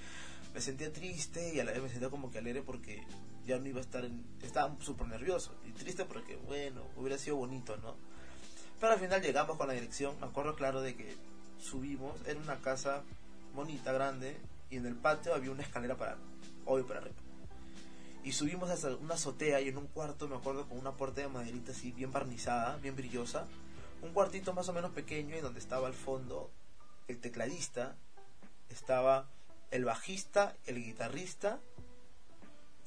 me 0.53 0.61
sentía 0.61 0.91
triste 0.91 1.53
y 1.53 1.59
a 1.59 1.63
la 1.63 1.71
vez 1.71 1.81
me 1.81 1.89
sentía 1.89 2.09
como 2.09 2.31
que 2.31 2.39
alegre 2.39 2.63
porque 2.63 3.03
ya 3.45 3.59
no 3.59 3.67
iba 3.67 3.79
a 3.79 3.83
estar 3.83 4.03
en... 4.05 4.25
Estaba 4.41 4.75
súper 4.81 5.07
nervioso 5.07 5.55
y 5.65 5.71
triste 5.71 6.05
porque, 6.05 6.35
bueno, 6.37 6.83
hubiera 6.95 7.17
sido 7.17 7.35
bonito, 7.35 7.77
¿no? 7.77 7.95
Pero 8.79 8.93
al 8.93 8.99
final 8.99 9.21
llegamos 9.21 9.57
con 9.57 9.67
la 9.67 9.73
dirección. 9.73 10.19
Me 10.19 10.27
acuerdo 10.27 10.55
claro 10.55 10.81
de 10.81 10.95
que 10.95 11.15
subimos. 11.59 12.15
Era 12.27 12.39
una 12.39 12.57
casa 12.57 13.03
bonita, 13.57 13.91
grande. 13.91 14.37
Y 14.69 14.77
en 14.77 14.85
el 14.85 14.95
patio 14.95 15.35
había 15.35 15.51
una 15.51 15.63
escalera 15.63 15.97
para... 15.97 16.17
Hoy 16.65 16.83
para 16.83 16.99
arriba 16.99 17.15
y 18.27 18.33
subimos 18.33 18.69
hasta 18.69 18.93
una 18.97 19.13
azotea 19.13 19.61
y 19.61 19.69
en 19.69 19.77
un 19.77 19.87
cuarto, 19.87 20.27
me 20.27 20.35
acuerdo, 20.35 20.67
con 20.67 20.77
una 20.77 20.91
puerta 20.91 21.21
de 21.21 21.29
maderita 21.29 21.71
así, 21.71 21.93
bien 21.93 22.11
barnizada, 22.11 22.75
bien 22.75 22.93
brillosa. 22.93 23.47
Un 24.01 24.11
cuartito 24.11 24.53
más 24.53 24.67
o 24.67 24.73
menos 24.73 24.91
pequeño 24.91 25.37
y 25.37 25.39
donde 25.39 25.61
estaba 25.61 25.87
al 25.87 25.93
fondo 25.93 26.51
el 27.07 27.21
tecladista, 27.21 27.95
estaba 28.67 29.29
el 29.71 29.85
bajista, 29.85 30.57
el 30.65 30.83
guitarrista 30.83 31.61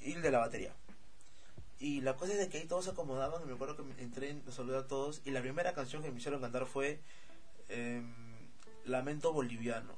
y 0.02 0.12
el 0.12 0.20
de 0.20 0.30
la 0.30 0.40
batería. 0.40 0.74
Y 1.78 2.02
la 2.02 2.16
cosa 2.16 2.34
es 2.34 2.38
de 2.38 2.50
que 2.50 2.58
ahí 2.58 2.66
todos 2.66 2.84
se 2.84 2.90
acomodaban. 2.90 3.46
Me 3.46 3.54
acuerdo 3.54 3.76
que 3.76 4.02
entré, 4.02 4.34
me 4.34 4.52
saludé 4.52 4.76
a 4.76 4.86
todos. 4.86 5.22
Y 5.24 5.30
la 5.30 5.40
primera 5.40 5.72
canción 5.72 6.02
que 6.02 6.10
me 6.10 6.18
hicieron 6.18 6.42
cantar 6.42 6.66
fue 6.66 7.00
em, 7.70 8.12
Lamento 8.84 9.32
Boliviano. 9.32 9.94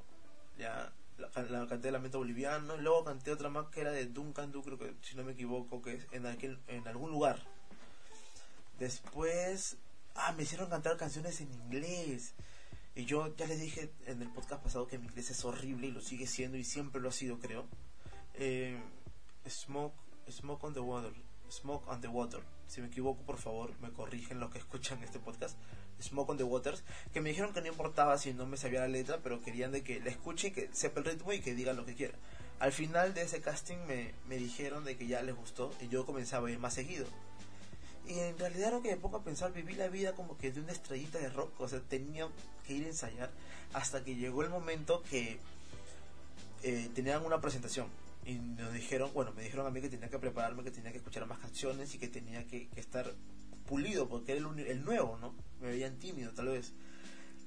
Ya, 0.62 0.92
la, 1.18 1.66
canté 1.66 1.90
Lamento 1.90 2.18
Boliviano, 2.18 2.76
luego 2.76 3.02
canté 3.02 3.32
otra 3.32 3.48
más 3.48 3.66
que 3.66 3.80
era 3.80 3.90
de 3.90 4.06
Duncan 4.06 4.52
Du, 4.52 4.62
creo 4.62 4.78
que 4.78 4.94
si 5.02 5.16
no 5.16 5.24
me 5.24 5.32
equivoco, 5.32 5.82
que 5.82 5.94
es 5.94 6.06
en, 6.12 6.24
aquel, 6.24 6.56
en 6.68 6.86
algún 6.86 7.10
lugar. 7.10 7.40
Después, 8.78 9.76
ah, 10.14 10.32
me 10.36 10.44
hicieron 10.44 10.70
cantar 10.70 10.96
canciones 10.96 11.40
en 11.40 11.52
inglés. 11.52 12.34
Y 12.94 13.06
yo 13.06 13.34
ya 13.34 13.46
les 13.46 13.60
dije 13.60 13.92
en 14.06 14.22
el 14.22 14.28
podcast 14.28 14.62
pasado 14.62 14.86
que 14.86 14.98
mi 14.98 15.06
inglés 15.06 15.30
es 15.30 15.44
horrible 15.44 15.88
y 15.88 15.90
lo 15.90 16.00
sigue 16.00 16.28
siendo 16.28 16.56
y 16.56 16.62
siempre 16.62 17.00
lo 17.00 17.08
ha 17.08 17.12
sido, 17.12 17.40
creo. 17.40 17.66
Eh, 18.34 18.80
smoke, 19.48 19.96
smoke 20.30 20.62
on 20.62 20.74
the 20.74 20.80
water. 20.80 21.12
Smoke 21.48 21.90
on 21.90 22.00
the 22.00 22.06
water. 22.08 22.40
Si 22.68 22.80
me 22.80 22.86
equivoco, 22.86 23.24
por 23.24 23.38
favor, 23.38 23.76
me 23.80 23.90
corrigen 23.90 24.38
los 24.38 24.52
que 24.52 24.58
escuchan 24.64 25.02
este 25.02 25.18
podcast. 25.18 25.58
Smoke 26.02 26.30
on 26.30 26.36
the 26.36 26.44
Waters, 26.44 26.82
que 27.12 27.20
me 27.20 27.30
dijeron 27.30 27.52
que 27.52 27.60
no 27.60 27.68
importaba 27.68 28.18
si 28.18 28.32
no 28.32 28.46
me 28.46 28.56
sabía 28.56 28.80
la 28.80 28.88
letra, 28.88 29.20
pero 29.22 29.42
querían 29.42 29.72
de 29.72 29.82
que 29.82 30.00
la 30.00 30.10
escuche 30.10 30.48
y 30.48 30.50
que 30.50 30.68
sepa 30.72 31.00
el 31.00 31.06
ritmo 31.06 31.32
y 31.32 31.40
que 31.40 31.54
diga 31.54 31.72
lo 31.72 31.86
que 31.86 31.94
quiera. 31.94 32.14
Al 32.58 32.72
final 32.72 33.14
de 33.14 33.22
ese 33.22 33.40
casting 33.40 33.78
me, 33.86 34.12
me 34.28 34.36
dijeron 34.36 34.84
de 34.84 34.96
que 34.96 35.06
ya 35.06 35.22
les 35.22 35.34
gustó 35.34 35.72
y 35.80 35.88
yo 35.88 36.06
comenzaba 36.06 36.48
a 36.48 36.50
ir 36.50 36.58
más 36.58 36.74
seguido. 36.74 37.06
Y 38.06 38.18
en 38.18 38.38
realidad 38.38 38.72
lo 38.72 38.82
que 38.82 38.90
me 38.90 38.96
pongo 38.96 39.18
a 39.18 39.24
pensar, 39.24 39.52
viví 39.52 39.74
la 39.74 39.88
vida 39.88 40.14
como 40.14 40.36
que 40.36 40.50
de 40.50 40.60
una 40.60 40.72
estrellita 40.72 41.18
de 41.18 41.28
rock, 41.30 41.60
o 41.60 41.68
sea, 41.68 41.80
tenía 41.80 42.28
que 42.66 42.74
ir 42.74 42.84
a 42.84 42.88
ensayar 42.88 43.30
hasta 43.72 44.04
que 44.04 44.16
llegó 44.16 44.42
el 44.42 44.50
momento 44.50 45.02
que 45.08 45.38
eh, 46.62 46.90
tenían 46.94 47.24
una 47.24 47.40
presentación 47.40 47.86
y 48.24 48.34
nos 48.34 48.72
dijeron, 48.72 49.10
bueno, 49.14 49.32
me 49.32 49.42
dijeron 49.42 49.66
a 49.66 49.70
mí 49.70 49.80
que 49.80 49.88
tenía 49.88 50.08
que 50.08 50.18
prepararme, 50.18 50.62
que 50.62 50.70
tenía 50.70 50.92
que 50.92 50.98
escuchar 50.98 51.26
más 51.26 51.38
canciones 51.38 51.94
y 51.94 51.98
que 51.98 52.08
tenía 52.08 52.46
que, 52.46 52.68
que 52.68 52.80
estar 52.80 53.12
pulido 53.66 54.08
porque 54.08 54.32
era 54.32 54.40
el, 54.40 54.84
nuevo, 54.84 55.18
¿no? 55.20 55.34
Me 55.60 55.68
veían 55.68 55.98
tímido 55.98 56.32
tal 56.32 56.48
vez. 56.48 56.72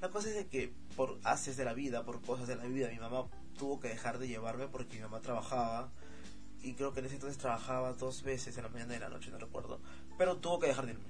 La 0.01 0.09
cosa 0.09 0.29
es 0.29 0.35
de 0.35 0.47
que 0.47 0.73
por 0.95 1.17
haces 1.23 1.57
de 1.57 1.65
la 1.65 1.73
vida, 1.73 2.03
por 2.03 2.21
cosas 2.21 2.47
de 2.47 2.55
la 2.55 2.65
vida, 2.65 2.89
mi 2.89 2.99
mamá 2.99 3.27
tuvo 3.57 3.79
que 3.79 3.87
dejar 3.87 4.19
de 4.19 4.27
llevarme 4.27 4.67
porque 4.67 4.95
mi 4.95 5.01
mamá 5.01 5.21
trabajaba 5.21 5.91
y 6.61 6.73
creo 6.73 6.93
que 6.93 6.99
en 6.99 7.05
ese 7.05 7.15
entonces 7.15 7.37
trabajaba 7.37 7.93
dos 7.93 8.23
veces 8.23 8.57
en 8.57 8.63
la 8.63 8.69
mañana 8.69 8.93
y 8.93 8.95
en 8.95 9.01
la 9.03 9.09
noche, 9.09 9.31
no 9.31 9.37
recuerdo, 9.37 9.79
pero 10.17 10.37
tuvo 10.37 10.59
que 10.59 10.67
dejar 10.67 10.85
de 10.85 10.93
irme. 10.93 11.05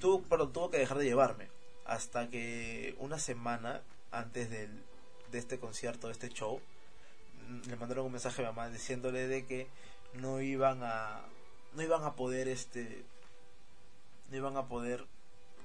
Tuvo, 0.00 0.22
pero 0.22 0.48
tuvo 0.48 0.70
que 0.70 0.78
dejar 0.78 0.98
de 0.98 1.04
llevarme 1.04 1.48
hasta 1.86 2.28
que 2.28 2.94
una 2.98 3.18
semana 3.18 3.82
antes 4.10 4.50
del, 4.50 4.70
de 5.30 5.38
este 5.38 5.58
concierto, 5.58 6.08
de 6.08 6.12
este 6.12 6.28
show, 6.28 6.60
mm, 7.48 7.68
le 7.68 7.76
mandaron 7.76 8.06
un 8.06 8.12
mensaje 8.12 8.42
a 8.42 8.50
mi 8.50 8.56
mamá 8.56 8.68
diciéndole 8.68 9.26
de 9.26 9.46
que 9.46 9.68
no 10.14 10.40
iban 10.40 10.82
a 10.82 11.20
no 11.74 11.82
iban 11.82 12.02
a 12.04 12.14
poder 12.14 12.48
este 12.48 13.04
no 14.28 14.36
iban 14.36 14.56
a 14.56 14.66
poder 14.66 15.06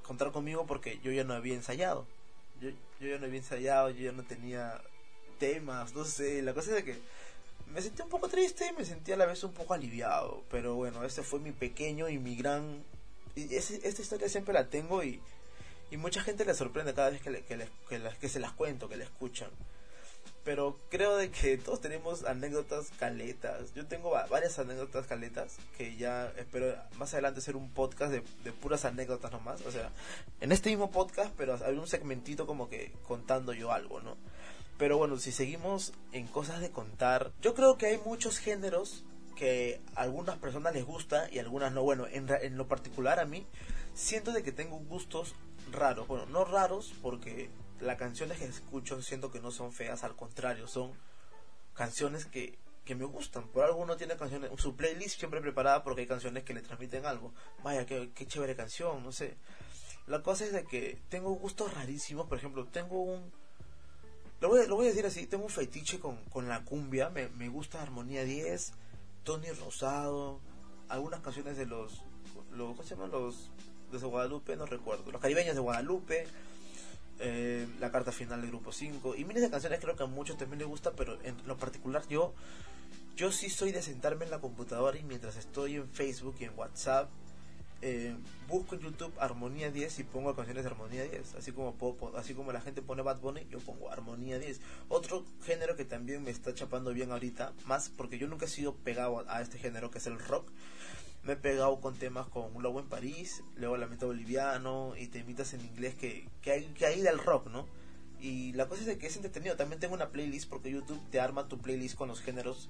contar 0.04 0.32
conmigo 0.32 0.66
porque 0.66 1.00
yo 1.04 1.12
ya 1.12 1.24
no 1.24 1.34
había 1.34 1.56
ensayado. 1.56 2.06
Yo, 2.62 2.70
yo 3.00 3.08
ya 3.10 3.18
no 3.18 3.26
había 3.26 3.40
ensayado, 3.40 3.90
yo 3.90 4.04
ya 4.04 4.12
no 4.12 4.24
tenía 4.24 4.82
temas, 5.40 5.94
no 5.94 6.06
sé. 6.06 6.42
La 6.42 6.54
cosa 6.54 6.78
es 6.78 6.84
que 6.84 6.98
me 7.74 7.82
sentí 7.82 8.02
un 8.02 8.10
poco 8.10 8.30
triste 8.30 8.68
y 8.68 8.74
me 8.74 8.86
sentí 8.86 9.12
a 9.12 9.18
la 9.18 9.26
vez 9.26 9.44
un 9.44 9.54
poco 9.54 9.74
aliviado. 9.74 10.44
Pero 10.50 10.76
bueno, 10.76 11.04
este 11.04 11.24
fue 11.24 11.40
mi 11.40 11.52
pequeño 11.52 12.10
y 12.10 12.20
mi 12.20 12.36
gran... 12.36 12.84
Y 13.36 13.56
esta 13.56 14.02
historia 14.02 14.30
siempre 14.30 14.54
la 14.54 14.70
tengo 14.70 15.04
y, 15.04 15.20
y 15.90 15.98
mucha 15.98 16.22
gente 16.22 16.46
le 16.46 16.54
sorprende 16.54 16.94
cada 16.94 17.10
vez 17.10 17.22
que, 17.22 17.32
le, 17.32 17.44
que, 17.44 17.70
que 18.20 18.30
se 18.30 18.40
las 18.40 18.52
cuento, 18.52 18.88
que 18.88 18.96
la 18.96 19.06
escuchan 19.06 19.50
pero 20.44 20.78
creo 20.90 21.16
de 21.16 21.32
que 21.32 21.58
todos 21.58 21.80
tenemos 21.80 22.26
anécdotas 22.26 22.92
caletas. 22.98 23.74
Yo 23.74 23.86
tengo 23.86 24.12
varias 24.30 24.60
anécdotas 24.60 25.08
caletas 25.08 25.58
que 25.78 25.96
ya 25.96 26.34
espero 26.38 26.76
más 26.98 27.14
adelante 27.14 27.40
hacer 27.40 27.56
un 27.56 27.70
podcast 27.70 28.12
de, 28.12 28.24
de 28.44 28.52
puras 28.52 28.86
anécdotas 28.86 29.32
nomás. 29.32 29.62
O 29.66 29.72
sea, 29.72 29.90
en 30.42 30.52
este 30.52 30.70
mismo 30.70 30.92
podcast, 30.92 31.34
pero 31.38 31.58
hay 31.66 31.78
un 31.78 31.88
segmentito 31.88 32.46
como 32.46 32.70
que 32.70 32.92
contando 33.08 33.54
yo 33.54 33.72
algo, 33.72 34.02
¿no? 34.02 34.18
Pero 34.78 34.98
bueno, 34.98 35.18
si 35.18 35.32
seguimos 35.32 35.94
en 36.12 36.28
cosas 36.28 36.60
de 36.60 36.72
contar, 36.72 37.32
yo 37.42 37.54
creo 37.54 37.78
que 37.78 37.86
hay 37.86 37.98
muchos 38.00 38.38
géneros 38.38 39.06
que 39.36 39.82
a 39.96 40.02
algunas 40.02 40.38
personas 40.38 40.74
les 40.74 40.84
gusta 40.84 41.28
y 41.32 41.38
a 41.38 41.42
algunas 41.42 41.72
no. 41.72 41.84
Bueno, 41.84 42.06
en, 42.08 42.28
en 42.30 42.58
lo 42.58 42.68
particular 42.68 43.20
a 43.20 43.26
mí 43.26 43.46
siento 43.94 44.32
de 44.32 44.44
que 44.44 44.52
tengo 44.52 44.78
gustos 44.78 45.36
raros. 45.72 46.08
Bueno, 46.08 46.26
no 46.26 46.44
raros 46.44 46.94
porque 47.02 47.50
las 47.84 47.98
canciones 47.98 48.40
que 48.40 48.46
escucho 48.46 49.02
siento 49.02 49.32
que 49.32 49.40
no 49.40 49.52
son 49.52 49.72
feas, 49.74 50.04
al 50.04 50.16
contrario, 50.16 50.68
son 50.68 50.94
canciones 51.74 52.26
que, 52.26 52.58
que 52.86 52.96
me 52.96 53.06
gustan. 53.06 53.48
Por 53.48 53.64
algo 53.64 53.80
uno 53.80 53.98
tiene 53.98 54.16
canciones, 54.16 54.52
su 54.58 54.76
playlist 54.76 55.20
siempre 55.20 55.42
preparada 55.42 55.84
porque 55.84 56.02
hay 56.02 56.08
canciones 56.08 56.44
que 56.44 56.54
le 56.54 56.62
transmiten 56.62 57.06
algo. 57.06 57.34
Vaya, 57.64 57.86
qué, 57.86 58.12
qué 58.14 58.26
chévere 58.26 58.56
canción, 58.56 59.04
no 59.04 59.12
sé. 59.12 59.38
La 60.08 60.22
cosa 60.22 60.46
es 60.46 60.52
de 60.52 60.66
que 60.66 61.00
tengo 61.10 61.32
gustos 61.34 61.74
rarísimos, 61.74 62.28
por 62.28 62.38
ejemplo, 62.38 62.66
tengo 62.66 63.02
un... 63.02 63.32
Lo 64.42 64.50
voy, 64.50 64.68
lo 64.68 64.76
voy 64.76 64.88
a 64.88 64.90
decir 64.90 65.06
así, 65.06 65.26
tengo 65.26 65.46
un 65.46 65.50
fetiche 65.50 66.00
con, 66.00 66.18
con 66.26 66.50
la 66.50 66.66
cumbia, 66.66 67.10
me, 67.10 67.30
me 67.30 67.48
gusta 67.48 67.82
Armonía 67.82 68.26
10, 68.26 68.74
Tony 69.24 69.50
Rosado, 69.52 70.42
algunas 70.90 71.22
canciones 71.22 71.56
de 71.56 71.66
los, 71.66 72.04
los 72.52 72.72
¿cómo 72.72 72.84
se 72.84 72.96
llaman? 72.96 73.12
Los 73.12 73.52
de 73.90 74.08
Guadalupe, 74.08 74.56
no 74.56 74.66
recuerdo, 74.66 75.12
los 75.12 75.22
caribeños 75.22 75.56
de 75.56 75.62
Guadalupe, 75.62 76.28
eh, 77.20 77.68
la 77.80 77.92
carta 77.92 78.12
final 78.12 78.42
del 78.42 78.50
grupo 78.50 78.72
5 78.72 79.16
y 79.16 79.26
miles 79.26 79.44
de 79.44 79.50
canciones 79.50 79.80
creo 79.80 79.96
que 79.96 80.04
a 80.04 80.08
muchos 80.08 80.38
también 80.38 80.60
les 80.60 80.68
gusta, 80.68 80.92
pero 80.92 81.20
en 81.24 81.36
lo 81.46 81.58
particular 81.58 82.08
yo 82.08 82.34
yo 83.16 83.32
sí 83.32 83.50
soy 83.50 83.72
de 83.72 83.82
sentarme 83.82 84.26
en 84.26 84.32
la 84.32 84.40
computadora 84.40 84.98
y 84.98 85.04
mientras 85.04 85.36
estoy 85.38 85.76
en 85.76 85.88
Facebook 85.90 86.36
y 86.40 86.46
en 86.46 86.58
WhatsApp 86.58 87.10
eh, 87.86 88.16
busco 88.48 88.76
en 88.76 88.82
YouTube 88.82 89.14
Armonía 89.20 89.70
10 89.70 90.00
y 90.00 90.04
pongo 90.06 90.34
canciones 90.34 90.64
de 90.64 90.70
Armonía 90.70 91.04
10. 91.04 91.36
Así 91.36 91.52
como, 91.52 91.76
así 92.16 92.34
como 92.34 92.54
la 92.54 92.62
gente 92.62 92.82
pone 92.82 93.02
Bad 93.02 93.20
Bunny, 93.20 93.46
yo 93.50 93.60
pongo 93.60 93.92
Armonía 93.92 94.40
10. 94.40 94.62
Otro 94.88 95.26
género 95.44 95.76
que 95.76 95.84
también 95.84 96.24
me 96.24 96.32
está 96.32 96.54
chapando 96.54 96.94
bien 96.94 97.12
ahorita, 97.12 97.52
más 97.66 97.90
porque 97.90 98.18
yo 98.18 98.28
nunca 98.28 98.46
he 98.46 98.48
sido 98.50 98.74
pegado 98.74 99.26
a, 99.28 99.42
este 99.42 99.58
género 99.58 99.92
que 99.92 99.98
es 99.98 100.08
el 100.08 100.18
rock. 100.18 100.50
Me 101.24 101.34
he 101.34 101.36
pegado 101.38 101.80
con 101.80 101.96
temas 101.96 102.28
con 102.28 102.54
Un 102.56 102.64
Lobo 102.64 102.80
en 102.80 102.88
París, 102.88 103.44
luego 103.56 103.78
Lamento 103.78 104.08
Boliviano 104.08 104.94
y 104.98 105.08
temitas 105.08 105.54
en 105.54 105.62
inglés 105.62 105.96
que, 105.96 106.28
que, 106.42 106.52
hay, 106.52 106.66
que 106.74 106.86
hay 106.86 107.02
del 107.02 107.18
rock, 107.18 107.48
¿no? 107.48 107.66
Y 108.20 108.54
la 108.54 108.68
cosa 108.68 108.90
es 108.90 108.98
que 108.98 109.08
es 109.08 109.16
entretenido. 109.16 109.56
También 109.56 109.80
tengo 109.80 109.94
una 109.94 110.10
playlist 110.10 110.50
porque 110.50 110.72
YouTube 110.72 111.02
te 111.12 111.20
arma 111.20 111.48
tu 111.48 111.60
playlist 111.60 111.96
con 111.96 112.08
los 112.08 112.22
géneros 112.22 112.70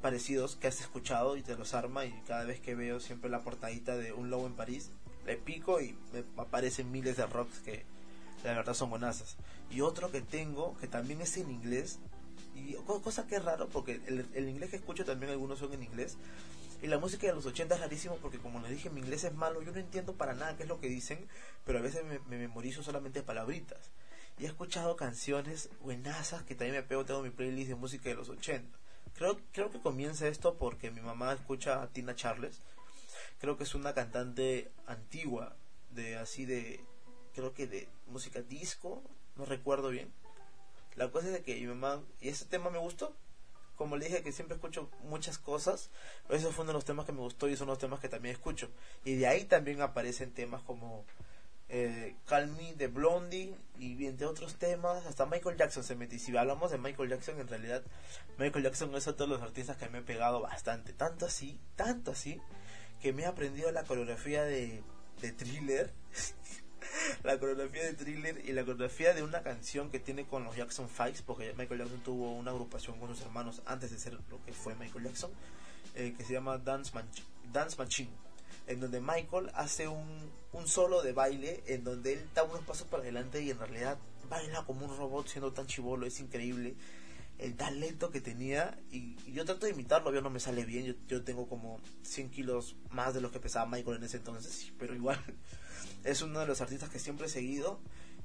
parecidos 0.00 0.56
que 0.56 0.66
has 0.66 0.80
escuchado 0.80 1.36
y 1.36 1.42
te 1.42 1.56
los 1.56 1.74
arma 1.74 2.04
y 2.04 2.12
cada 2.26 2.44
vez 2.44 2.60
que 2.60 2.74
veo 2.74 3.00
siempre 3.00 3.30
la 3.30 3.40
portadita 3.40 3.96
de 3.96 4.12
un 4.12 4.30
lobo 4.30 4.46
en 4.46 4.54
París, 4.54 4.90
le 5.26 5.36
pico 5.36 5.80
y 5.80 5.96
me 6.12 6.24
aparecen 6.36 6.90
miles 6.90 7.16
de 7.16 7.26
rocks 7.26 7.60
que 7.60 7.84
la 8.44 8.54
verdad 8.54 8.74
son 8.74 8.90
bonazas. 8.90 9.36
Y 9.70 9.80
otro 9.80 10.10
que 10.10 10.20
tengo, 10.20 10.76
que 10.78 10.88
también 10.88 11.20
es 11.20 11.36
en 11.36 11.50
inglés, 11.50 11.98
y 12.54 12.74
cosa 13.02 13.26
que 13.26 13.36
es 13.36 13.44
raro 13.44 13.68
porque 13.68 14.00
el, 14.06 14.48
inglés 14.48 14.70
que 14.70 14.76
escucho 14.76 15.04
también 15.04 15.32
algunos 15.32 15.58
son 15.58 15.72
en 15.72 15.82
inglés. 15.82 16.16
Y 16.82 16.88
la 16.88 16.98
música 16.98 17.26
de 17.26 17.32
los 17.32 17.46
80 17.46 17.76
es 17.76 17.80
rarísimo 17.80 18.16
porque 18.16 18.38
como 18.38 18.60
les 18.60 18.70
dije 18.70 18.90
mi 18.90 19.00
inglés 19.00 19.24
es 19.24 19.32
malo, 19.32 19.62
yo 19.62 19.72
no 19.72 19.78
entiendo 19.78 20.14
para 20.14 20.34
nada 20.34 20.56
qué 20.56 20.64
es 20.64 20.68
lo 20.68 20.80
que 20.80 20.88
dicen, 20.88 21.28
pero 21.64 21.78
a 21.78 21.82
veces 21.82 22.04
me, 22.04 22.18
me 22.28 22.36
memorizo 22.36 22.82
solamente 22.82 23.22
palabritas. 23.22 23.90
Y 24.38 24.44
he 24.44 24.48
escuchado 24.48 24.96
canciones 24.96 25.70
buenazas 25.80 26.42
que 26.42 26.54
también 26.54 26.76
me 26.76 26.82
pego, 26.82 27.04
tengo 27.04 27.22
mi 27.22 27.30
playlist 27.30 27.68
de 27.68 27.76
música 27.76 28.08
de 28.08 28.16
los 28.16 28.28
80 28.28 28.82
Creo, 29.14 29.38
creo 29.52 29.70
que 29.70 29.80
comienza 29.80 30.26
esto 30.26 30.56
porque 30.56 30.90
mi 30.90 31.00
mamá 31.00 31.32
escucha 31.32 31.82
a 31.82 31.88
Tina 31.88 32.14
Charles. 32.14 32.60
Creo 33.38 33.56
que 33.56 33.64
es 33.64 33.74
una 33.74 33.94
cantante 33.94 34.70
antigua, 34.86 35.56
de 35.90 36.16
así 36.16 36.44
de, 36.44 36.84
creo 37.34 37.52
que 37.52 37.66
de 37.66 37.88
música 38.06 38.40
disco, 38.42 39.02
no 39.36 39.44
recuerdo 39.44 39.90
bien. 39.90 40.12
La 40.96 41.10
cosa 41.10 41.28
es 41.28 41.32
de 41.34 41.42
que 41.42 41.54
mi 41.54 41.66
mamá, 41.66 42.02
y 42.20 42.28
ese 42.28 42.46
tema 42.46 42.70
me 42.70 42.78
gustó. 42.78 43.14
Como 43.76 43.96
le 43.96 44.06
dije 44.06 44.22
que 44.22 44.32
siempre 44.32 44.56
escucho 44.56 44.90
muchas 45.04 45.38
cosas, 45.38 45.90
ese 46.28 46.50
fue 46.50 46.62
uno 46.62 46.72
de 46.72 46.74
los 46.74 46.84
temas 46.84 47.06
que 47.06 47.12
me 47.12 47.20
gustó 47.20 47.48
y 47.48 47.56
son 47.56 47.68
los 47.68 47.78
temas 47.78 48.00
que 48.00 48.08
también 48.08 48.34
escucho. 48.34 48.70
Y 49.04 49.16
de 49.16 49.26
ahí 49.26 49.44
también 49.44 49.80
aparecen 49.80 50.32
temas 50.32 50.62
como 50.62 51.04
eh, 51.74 52.14
Me 52.30 52.74
de 52.74 52.86
Blondie 52.88 53.56
y 53.78 54.04
entre 54.06 54.26
otros 54.26 54.56
temas, 54.56 55.06
hasta 55.06 55.24
Michael 55.24 55.56
Jackson 55.56 55.82
se 55.82 55.96
metió. 55.96 56.18
Si 56.18 56.36
hablamos 56.36 56.70
de 56.70 56.76
Michael 56.76 57.08
Jackson, 57.08 57.40
en 57.40 57.48
realidad 57.48 57.82
Michael 58.36 58.64
Jackson 58.64 58.94
es 58.94 59.08
otro 59.08 59.26
de 59.26 59.32
los 59.32 59.42
artistas 59.42 59.78
que 59.78 59.88
me 59.88 59.98
he 59.98 60.02
pegado 60.02 60.42
bastante, 60.42 60.92
tanto 60.92 61.24
así, 61.24 61.58
tanto 61.74 62.10
así, 62.10 62.40
que 63.00 63.14
me 63.14 63.22
he 63.22 63.26
aprendido 63.26 63.72
la 63.72 63.84
coreografía 63.84 64.44
de, 64.44 64.82
de 65.22 65.32
Thriller, 65.32 65.92
la 67.22 67.38
coreografía 67.38 67.84
de 67.84 67.94
Thriller 67.94 68.42
y 68.44 68.52
la 68.52 68.62
coreografía 68.62 69.14
de 69.14 69.22
una 69.22 69.42
canción 69.42 69.90
que 69.90 70.00
tiene 70.00 70.24
con 70.24 70.44
los 70.44 70.56
Jackson 70.56 70.88
Fives, 70.88 71.22
porque 71.22 71.54
Michael 71.56 71.80
Jackson 71.80 72.00
tuvo 72.00 72.32
una 72.32 72.50
agrupación 72.50 72.98
con 72.98 73.08
sus 73.08 73.24
hermanos 73.24 73.62
antes 73.66 73.90
de 73.90 73.98
ser 73.98 74.14
lo 74.30 74.44
que 74.44 74.52
fue 74.52 74.74
Michael 74.74 75.04
Jackson, 75.04 75.30
eh, 75.94 76.14
que 76.16 76.24
se 76.24 76.32
llama 76.32 76.58
Dance, 76.58 76.92
Dance 77.52 77.76
Machine 77.76 78.10
en 78.66 78.80
donde 78.80 79.00
Michael 79.00 79.50
hace 79.54 79.88
un, 79.88 80.30
un 80.52 80.68
solo 80.68 81.02
de 81.02 81.12
baile 81.12 81.62
en 81.66 81.84
donde 81.84 82.12
él 82.14 82.28
da 82.34 82.44
unos 82.44 82.60
pasos 82.60 82.86
para 82.86 83.02
adelante 83.02 83.42
y 83.42 83.50
en 83.50 83.58
realidad 83.58 83.98
baila 84.28 84.64
como 84.64 84.86
un 84.86 84.96
robot 84.96 85.26
siendo 85.28 85.52
tan 85.52 85.66
chivolo, 85.66 86.06
es 86.06 86.20
increíble 86.20 86.74
el 87.42 87.56
talento 87.56 88.10
que 88.10 88.20
tenía 88.20 88.78
y, 88.90 89.16
yo 89.32 89.44
trato 89.44 89.66
de 89.66 89.72
imitarlo, 89.72 90.12
yo 90.12 90.22
no 90.22 90.30
me 90.30 90.38
sale 90.38 90.64
bien, 90.64 90.96
yo, 91.08 91.24
tengo 91.24 91.48
como 91.48 91.80
100 92.02 92.30
kilos 92.30 92.76
más 92.90 93.14
de 93.14 93.20
lo 93.20 93.32
que 93.32 93.40
pesaba 93.40 93.66
Michael 93.66 93.96
en 93.96 94.04
ese 94.04 94.18
entonces, 94.18 94.72
pero 94.78 94.94
igual 94.94 95.18
es 96.04 96.22
uno 96.22 96.40
de 96.40 96.46
los 96.46 96.60
artistas 96.60 96.88
que 96.88 97.00
siempre 97.00 97.26
he 97.26 97.30
seguido 97.30 97.80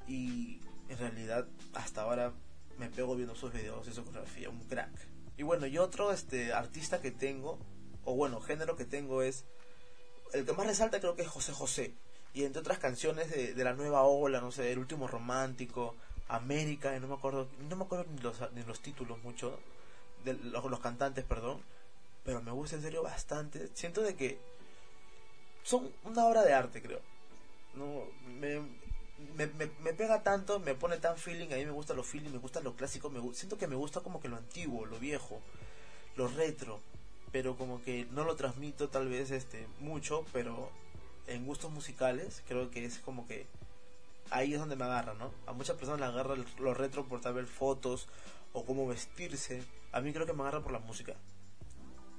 y 0.08 0.60
en 0.90 0.98
realidad 1.00 1.48
hasta 1.74 2.04
ahora 2.04 2.32
me 2.78 2.90
pego 2.90 3.16
viendo 3.16 3.36
sus 3.36 3.52
videos 3.52 3.88
y 3.88 3.92
su 3.92 4.06
coreografía, 4.06 4.50
un 4.50 4.60
crack. 4.68 4.92
Y 5.36 5.44
bueno, 5.44 5.66
y 5.66 5.78
otro 5.80 6.12
este 6.12 6.54
artista 6.54 7.02
que 7.02 7.12
tengo, 7.12 7.60
o 8.06 8.16
bueno, 8.16 8.40
género 8.40 8.76
que 8.76 8.86
tengo 8.86 9.24
es 9.24 9.46
el 10.34 10.46
que 10.46 10.54
más 10.54 10.68
resalta 10.68 11.00
creo 11.00 11.16
que 11.16 11.24
es 11.24 11.28
José 11.28 11.54
José. 11.54 11.96
Y 12.34 12.44
entre 12.44 12.60
otras 12.60 12.78
canciones 12.78 13.32
de, 13.32 13.56
de 13.56 13.64
la 13.64 13.74
nueva 13.74 14.04
ola, 14.04 14.42
no 14.42 14.52
sé, 14.52 14.72
El 14.72 14.78
último 14.78 15.08
romántico, 15.08 15.96
América, 16.28 16.98
no 17.00 17.08
me 17.08 17.16
acuerdo, 17.16 17.48
no 17.70 17.76
me 17.76 17.84
acuerdo 17.84 18.06
ni 18.12 18.20
los, 18.22 18.52
ni 18.54 18.64
los 18.64 18.82
títulos 18.82 19.22
mucho, 19.24 19.60
de 20.26 20.34
los, 20.34 20.66
los 20.66 20.80
cantantes, 20.80 21.24
perdón, 21.26 21.62
pero 22.24 22.42
me 22.42 22.52
gusta 22.52 22.76
en 22.76 22.82
serio 22.82 23.04
bastante. 23.04 23.70
Siento 23.74 24.02
de 24.02 24.16
que 24.16 24.40
son 25.64 25.92
una 26.04 26.26
obra 26.26 26.44
de 26.44 26.54
arte, 26.54 26.82
creo. 26.82 27.02
No, 27.76 28.04
me, 28.40 28.60
me, 29.36 29.48
me, 29.48 29.94
pega 29.94 30.24
tanto, 30.24 30.60
me 30.60 30.76
pone 30.76 30.98
tan 30.98 31.18
feeling, 31.18 31.48
a 31.54 31.58
mí 31.58 31.66
me 31.66 31.72
gusta 31.72 31.94
lo 31.94 32.04
feeling, 32.04 32.32
me 32.32 32.40
gusta 32.40 32.60
lo 32.62 32.76
clásico, 32.76 33.10
me, 33.10 33.22
siento 33.34 33.58
que 33.58 33.68
me 33.68 33.76
gusta 33.76 34.02
como 34.02 34.20
que 34.20 34.30
lo 34.30 34.38
antiguo, 34.38 34.86
lo 34.86 35.00
viejo, 35.00 35.40
lo 36.16 36.28
retro 36.28 36.80
pero 37.32 37.58
como 37.58 37.84
que 37.84 38.08
no 38.12 38.24
lo 38.24 38.36
transmito 38.36 38.90
tal 38.90 39.10
vez 39.10 39.32
este 39.32 39.68
mucho, 39.80 40.26
pero 40.34 40.72
en 41.28 41.46
gustos 41.46 41.72
musicales 41.72 42.42
creo 42.48 42.72
que 42.72 42.86
es 42.86 43.00
como 43.00 43.28
que 43.28 43.46
ahí 44.32 44.54
es 44.54 44.60
donde 44.60 44.76
me 44.76 44.86
agarra, 44.86 45.14
¿no? 45.14 45.32
A 45.46 45.54
muchas 45.54 45.76
personas 45.76 46.00
le 46.00 46.06
agarra 46.06 46.36
lo 46.60 46.74
retro 46.74 47.06
por 47.06 47.22
vez 47.34 47.50
fotos 47.50 48.08
o 48.54 48.66
cómo 48.66 48.88
vestirse. 48.88 49.64
A 49.92 50.02
mí 50.02 50.14
creo 50.14 50.26
que 50.26 50.34
me 50.34 50.42
agarra 50.42 50.62
por 50.62 50.72
la 50.72 50.80
música. 50.80 51.16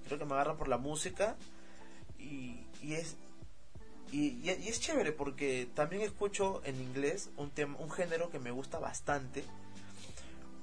Creo 0.06 0.18
que 0.18 0.24
me 0.24 0.34
agarra 0.34 0.56
por 0.56 0.68
la 0.68 0.78
música 0.78 1.36
y, 2.18 2.66
y 2.82 2.94
es 2.94 3.16
y, 4.10 4.40
y, 4.42 4.48
es 4.50 4.80
chévere 4.80 5.12
porque 5.12 5.68
también 5.74 6.00
escucho 6.02 6.62
en 6.64 6.80
inglés 6.80 7.30
un 7.36 7.50
tema, 7.50 7.76
un 7.78 7.90
género 7.90 8.30
que 8.30 8.38
me 8.38 8.50
gusta 8.50 8.78
bastante 8.78 9.44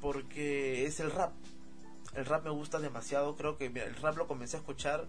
porque 0.02 0.86
es 0.88 1.00
el 1.00 1.12
rap 1.12 1.32
el 2.16 2.26
rap 2.26 2.46
me 2.46 2.50
gusta 2.50 2.80
demasiado. 2.80 3.36
Creo 3.36 3.58
que 3.58 3.66
el 3.66 3.96
rap 3.98 4.18
lo 4.18 4.28
comencé 4.28 4.58
a 4.58 4.60
escuchar 4.62 5.06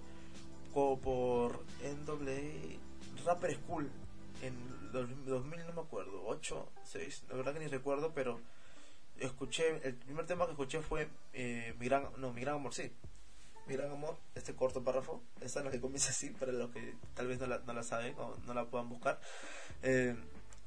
como 0.74 0.98
por 0.98 1.64
NWA 1.82 2.78
Rapper 3.24 3.56
School 3.56 3.90
en 4.42 4.54
2000, 4.92 5.66
no 5.66 5.72
me 5.72 5.80
acuerdo, 5.80 6.22
8, 6.26 6.68
6, 6.84 7.24
la 7.28 7.36
verdad 7.36 7.54
que 7.54 7.60
ni 7.60 7.66
recuerdo, 7.66 8.12
pero 8.14 8.40
escuché, 9.18 9.80
el 9.86 9.94
primer 9.94 10.26
tema 10.26 10.46
que 10.46 10.52
escuché 10.52 10.80
fue 10.80 11.08
eh, 11.32 11.74
mi 11.78 11.88
no, 11.88 12.32
mi 12.32 12.44
amor, 12.44 12.74
sí, 12.74 12.92
mi 13.66 13.74
amor, 13.74 14.16
este 14.34 14.54
corto 14.54 14.82
párrafo, 14.82 15.22
esta 15.40 15.60
es 15.60 15.64
la 15.64 15.70
que 15.70 15.80
comienza 15.80 16.10
así, 16.10 16.30
para 16.30 16.52
los 16.52 16.70
que 16.70 16.94
tal 17.14 17.26
vez 17.26 17.40
no 17.40 17.46
la, 17.46 17.58
no 17.58 17.72
la 17.72 17.82
saben 17.82 18.14
o 18.18 18.36
no 18.46 18.54
la 18.54 18.66
puedan 18.66 18.88
buscar, 18.88 19.20
eh, 19.82 20.16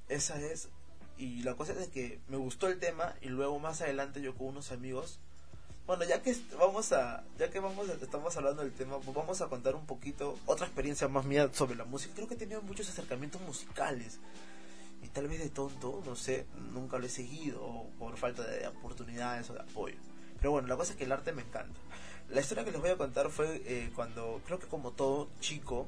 esa 0.08 0.40
es, 0.42 0.70
y 1.18 1.44
la 1.44 1.56
cosa 1.56 1.74
es 1.74 1.88
que 1.90 2.20
me 2.28 2.38
gustó 2.38 2.68
el 2.68 2.80
tema 2.80 3.16
y 3.22 3.30
luego 3.30 3.60
más 3.60 3.82
adelante 3.82 4.22
yo 4.22 4.36
con 4.36 4.48
unos 4.48 4.72
amigos 4.72 5.20
bueno, 5.90 6.04
ya 6.04 6.22
que 6.22 6.38
vamos 6.60 6.92
a, 6.92 7.24
ya 7.40 7.50
que 7.50 7.60
vamos, 7.60 7.90
estamos 7.90 8.38
hablando 8.38 8.62
del 8.62 8.72
tema, 8.74 9.00
pues 9.00 9.12
vamos 9.12 9.42
a 9.42 9.48
contar 9.48 9.74
un 9.74 9.88
poquito 9.88 10.38
otra 10.46 10.68
experiencia 10.68 11.08
más 11.08 11.26
mía 11.26 11.50
sobre 11.52 11.76
la 11.76 11.84
música. 11.84 12.14
Creo 12.14 12.28
que 12.28 12.36
he 12.36 12.38
tenido 12.38 12.62
muchos 12.62 12.88
acercamientos 12.88 13.42
musicales 13.42 14.20
y 15.02 15.08
tal 15.08 15.28
vez 15.28 15.40
de 15.40 15.50
tonto, 15.50 16.04
no 16.06 16.16
sé, 16.16 16.46
nunca 16.74 17.00
lo 17.00 17.08
he 17.08 17.10
seguido 17.10 17.88
por 17.98 18.18
falta 18.18 18.44
de 18.44 18.68
oportunidades 18.68 19.50
o 19.50 19.56
de 19.56 19.62
apoyo. 19.62 19.96
Pero 20.38 20.52
bueno, 20.52 20.68
la 20.68 20.78
cosa 20.78 20.92
es 20.92 20.98
que 21.00 21.06
el 21.06 21.12
arte 21.12 21.32
me 21.32 21.42
encanta. 21.42 21.80
La 22.30 22.42
historia 22.42 22.64
que 22.64 22.72
les 22.72 22.82
voy 22.82 22.92
a 22.92 22.96
contar 22.96 23.32
fue 23.32 23.64
eh, 23.66 23.90
cuando, 23.96 24.42
creo 24.46 24.60
que 24.60 24.68
como 24.68 24.92
todo 24.92 25.32
chico, 25.40 25.88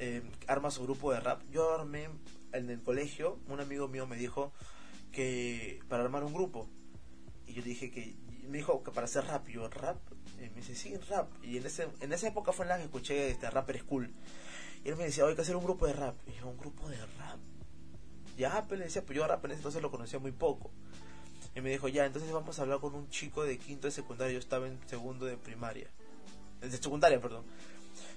eh, 0.00 0.28
arma 0.48 0.72
su 0.72 0.82
grupo 0.82 1.12
de 1.12 1.20
rap. 1.20 1.40
Yo 1.52 1.72
armé 1.72 2.08
en 2.52 2.68
el 2.68 2.82
colegio, 2.82 3.38
un 3.46 3.60
amigo 3.60 3.86
mío 3.86 4.08
me 4.08 4.16
dijo 4.16 4.52
que 5.12 5.78
para 5.88 6.02
armar 6.02 6.24
un 6.24 6.34
grupo. 6.34 6.68
Y 7.46 7.52
yo 7.52 7.62
dije 7.62 7.92
que 7.92 8.16
me 8.48 8.58
dijo 8.58 8.82
que 8.82 8.90
para 8.90 9.06
hacer 9.06 9.24
rap, 9.24 9.46
yo 9.48 9.68
rap, 9.68 9.98
y 10.38 10.50
me 10.50 10.56
dice, 10.56 10.74
sí, 10.74 10.96
rap. 11.08 11.28
Y 11.42 11.58
en, 11.58 11.66
ese, 11.66 11.88
en 12.00 12.12
esa 12.12 12.28
época 12.28 12.52
fue 12.52 12.64
en 12.64 12.70
la 12.70 12.76
que 12.78 12.84
escuché 12.84 13.30
este 13.30 13.50
Rapper 13.50 13.80
School. 13.80 14.12
Y 14.84 14.88
él 14.88 14.96
me 14.96 15.04
decía, 15.04 15.24
hay 15.24 15.34
que 15.34 15.42
hacer 15.42 15.56
un 15.56 15.64
grupo 15.64 15.86
de 15.86 15.94
rap. 15.94 16.16
Y 16.26 16.38
yo, 16.38 16.48
un 16.48 16.58
grupo 16.58 16.88
de 16.88 16.98
rap. 16.98 17.38
Ya, 18.36 18.64
pero 18.68 18.80
le 18.80 18.86
decía, 18.86 19.02
pues 19.02 19.16
yo 19.16 19.26
rap 19.26 19.44
en 19.44 19.52
ese 19.52 19.60
entonces 19.60 19.80
lo 19.80 19.90
conocía 19.90 20.18
muy 20.18 20.32
poco. 20.32 20.70
Y 21.54 21.60
me 21.60 21.70
dijo, 21.70 21.88
ya, 21.88 22.04
entonces 22.04 22.30
vamos 22.32 22.58
a 22.58 22.62
hablar 22.62 22.80
con 22.80 22.94
un 22.94 23.08
chico 23.08 23.44
de 23.44 23.58
quinto 23.58 23.86
de 23.86 23.92
secundaria. 23.92 24.34
Yo 24.34 24.40
estaba 24.40 24.66
en 24.66 24.78
segundo 24.88 25.24
de 25.24 25.36
primaria. 25.36 25.88
De 26.60 26.70
secundaria, 26.70 27.20
perdón. 27.20 27.44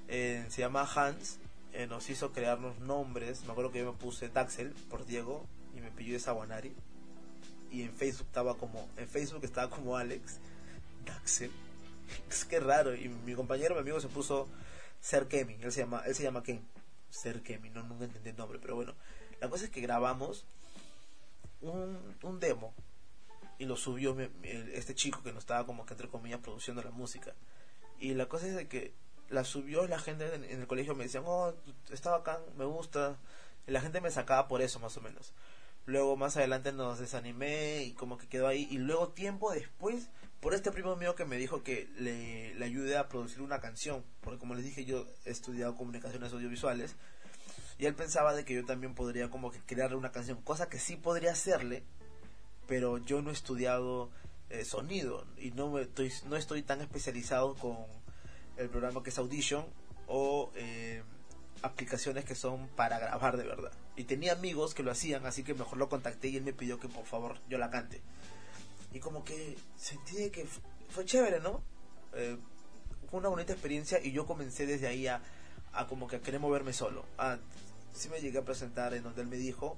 Eh, 0.07 0.45
se 0.49 0.61
llama 0.61 0.89
Hans. 0.95 1.39
Eh, 1.71 1.85
nos 1.85 2.09
hizo 2.09 2.31
crearnos 2.33 2.79
nombres. 2.79 3.43
Me 3.45 3.51
acuerdo 3.51 3.71
que 3.71 3.79
yo 3.79 3.91
me 3.91 3.97
puse 3.97 4.29
Daxel 4.29 4.71
por 4.89 5.05
Diego. 5.05 5.45
Y 5.75 5.81
me 5.81 5.91
pilló 5.91 6.13
de 6.13 6.19
Sawanari. 6.19 6.75
Y 7.71 7.83
en 7.83 7.93
Facebook 7.93 8.27
estaba 8.27 8.57
como. 8.57 8.87
En 8.97 9.07
Facebook 9.07 9.43
estaba 9.43 9.69
como 9.69 9.97
Alex. 9.97 10.39
Daxel. 11.05 11.51
es 12.29 12.45
que 12.45 12.59
raro. 12.59 12.95
Y 12.95 13.09
mi 13.09 13.35
compañero, 13.35 13.75
mi 13.75 13.81
amigo 13.81 13.99
se 13.99 14.07
puso 14.07 14.47
Ser 15.01 15.27
Kemi. 15.27 15.57
Él 15.61 15.71
se 15.71 15.81
llama, 15.81 16.03
él 16.05 16.15
se 16.15 16.23
llama 16.23 16.43
Ken. 16.43 16.61
Ser 17.09 17.41
Kemi. 17.41 17.69
No, 17.69 17.83
nunca 17.83 18.05
entendí 18.05 18.29
el 18.29 18.37
nombre. 18.37 18.59
Pero 18.59 18.75
bueno. 18.75 18.93
La 19.39 19.49
cosa 19.49 19.65
es 19.65 19.69
que 19.69 19.81
grabamos 19.81 20.45
un, 21.61 22.17
un 22.23 22.39
demo 22.39 22.73
y 23.59 23.65
lo 23.65 23.75
subió 23.75 24.15
este 24.73 24.95
chico 24.95 25.23
que 25.23 25.31
nos 25.31 25.43
estaba 25.43 25.65
como 25.65 25.85
que 25.85 25.93
entre 25.93 26.09
comillas 26.09 26.39
produciendo 26.39 26.83
la 26.83 26.91
música. 26.91 27.33
Y 27.99 28.13
la 28.13 28.27
cosa 28.27 28.47
es 28.47 28.55
de 28.55 28.67
que 28.67 28.93
la 29.29 29.43
subió 29.43 29.87
la 29.87 29.99
gente 29.99 30.33
en, 30.33 30.43
el 30.43 30.67
colegio 30.67 30.95
me 30.95 31.05
decían, 31.05 31.23
oh, 31.25 31.53
estaba 31.91 32.17
acá, 32.17 32.39
me 32.57 32.65
gusta. 32.65 33.17
Y 33.65 33.71
la 33.71 33.81
gente 33.81 33.99
me 33.99 34.11
sacaba 34.11 34.47
por 34.47 34.61
eso 34.61 34.79
más 34.79 34.95
o 34.97 35.01
menos. 35.01 35.33
Luego 35.87 36.17
más 36.17 36.37
adelante 36.37 36.71
nos 36.71 36.99
desanimé 36.99 37.83
y 37.83 37.93
como 37.93 38.19
que 38.19 38.27
quedó 38.27 38.47
ahí. 38.47 38.67
Y 38.69 38.77
luego 38.77 39.07
tiempo 39.09 39.51
después, 39.51 40.09
por 40.39 40.53
este 40.53 40.71
primo 40.71 40.95
mío 40.95 41.15
que 41.15 41.25
me 41.25 41.37
dijo 41.37 41.63
que 41.63 41.89
le, 41.97 42.53
le 42.53 42.65
ayude 42.65 42.97
a 42.97 43.07
producir 43.07 43.41
una 43.41 43.59
canción. 43.59 44.03
Porque 44.21 44.37
como 44.37 44.53
les 44.53 44.65
dije, 44.65 44.85
yo 44.85 45.07
he 45.25 45.31
estudiado 45.31 45.75
comunicaciones 45.75 46.31
audiovisuales. 46.33 46.95
Y 47.79 47.85
él 47.85 47.95
pensaba 47.95 48.35
de 48.35 48.45
que 48.45 48.53
yo 48.53 48.65
también 48.65 48.93
podría 48.93 49.29
como 49.29 49.49
que 49.49 49.59
crearle 49.61 49.95
una 49.97 50.11
canción. 50.11 50.41
Cosa 50.43 50.69
que 50.69 50.77
sí 50.77 50.95
podría 50.95 51.31
hacerle, 51.31 51.83
pero 52.67 52.97
yo 52.97 53.21
no 53.21 53.29
he 53.29 53.33
estudiado 53.33 54.11
eh, 54.49 54.63
sonido 54.63 55.25
y 55.37 55.51
no, 55.51 55.77
estoy, 55.77 56.11
no 56.29 56.35
estoy 56.37 56.63
tan 56.63 56.81
especializado 56.81 57.55
con 57.55 57.77
el 58.55 58.69
programa 58.69 59.03
que 59.03 59.09
es 59.09 59.17
Audition 59.17 59.65
o 60.07 60.51
eh, 60.55 61.03
aplicaciones 61.61 62.25
que 62.25 62.35
son 62.35 62.67
para 62.69 62.99
grabar 62.99 63.37
de 63.37 63.43
verdad. 63.43 63.71
Y 63.95 64.03
tenía 64.03 64.33
amigos 64.33 64.73
que 64.73 64.83
lo 64.83 64.91
hacían, 64.91 65.25
así 65.25 65.43
que 65.43 65.53
mejor 65.53 65.77
lo 65.77 65.89
contacté 65.89 66.29
y 66.29 66.37
él 66.37 66.43
me 66.43 66.53
pidió 66.53 66.79
que 66.79 66.87
por 66.87 67.05
favor 67.05 67.39
yo 67.49 67.57
la 67.57 67.69
cante. 67.69 68.01
Y 68.93 68.99
como 68.99 69.23
que 69.23 69.57
sentí 69.77 70.29
que 70.29 70.47
fue 70.89 71.05
chévere, 71.05 71.39
¿no? 71.39 71.61
Eh, 72.13 72.37
fue 73.09 73.19
una 73.19 73.29
bonita 73.29 73.53
experiencia 73.53 73.99
y 74.03 74.11
yo 74.11 74.25
comencé 74.25 74.65
desde 74.65 74.87
ahí 74.87 75.07
a, 75.07 75.21
a 75.73 75.87
como 75.87 76.07
que 76.07 76.17
a 76.17 76.21
querer 76.21 76.39
moverme 76.39 76.73
solo. 76.73 77.05
A, 77.17 77.37
sí 77.93 78.09
me 78.09 78.21
llegué 78.21 78.39
a 78.39 78.45
presentar 78.45 78.93
en 78.93 79.03
donde 79.03 79.21
él 79.21 79.27
me 79.27 79.37
dijo, 79.37 79.77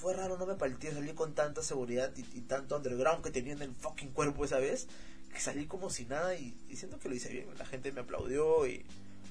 fue 0.00 0.14
raro, 0.14 0.38
no 0.38 0.46
me 0.46 0.54
partí, 0.54 0.88
salí 0.88 1.12
con 1.12 1.34
tanta 1.34 1.62
seguridad 1.62 2.10
y, 2.16 2.40
tanto 2.42 2.76
underground 2.76 3.22
que 3.22 3.30
tenía 3.30 3.52
en 3.52 3.62
el 3.62 3.74
fucking 3.74 4.12
cuerpo 4.12 4.44
esa 4.46 4.58
vez, 4.58 4.88
que 5.32 5.40
salí 5.40 5.66
como 5.66 5.90
si 5.90 6.06
nada 6.06 6.34
y, 6.34 6.56
siento 6.74 6.98
que 6.98 7.08
lo 7.08 7.14
hice 7.14 7.28
bien. 7.28 7.46
La 7.58 7.66
gente 7.66 7.92
me 7.92 8.00
aplaudió 8.00 8.66
y. 8.66 8.84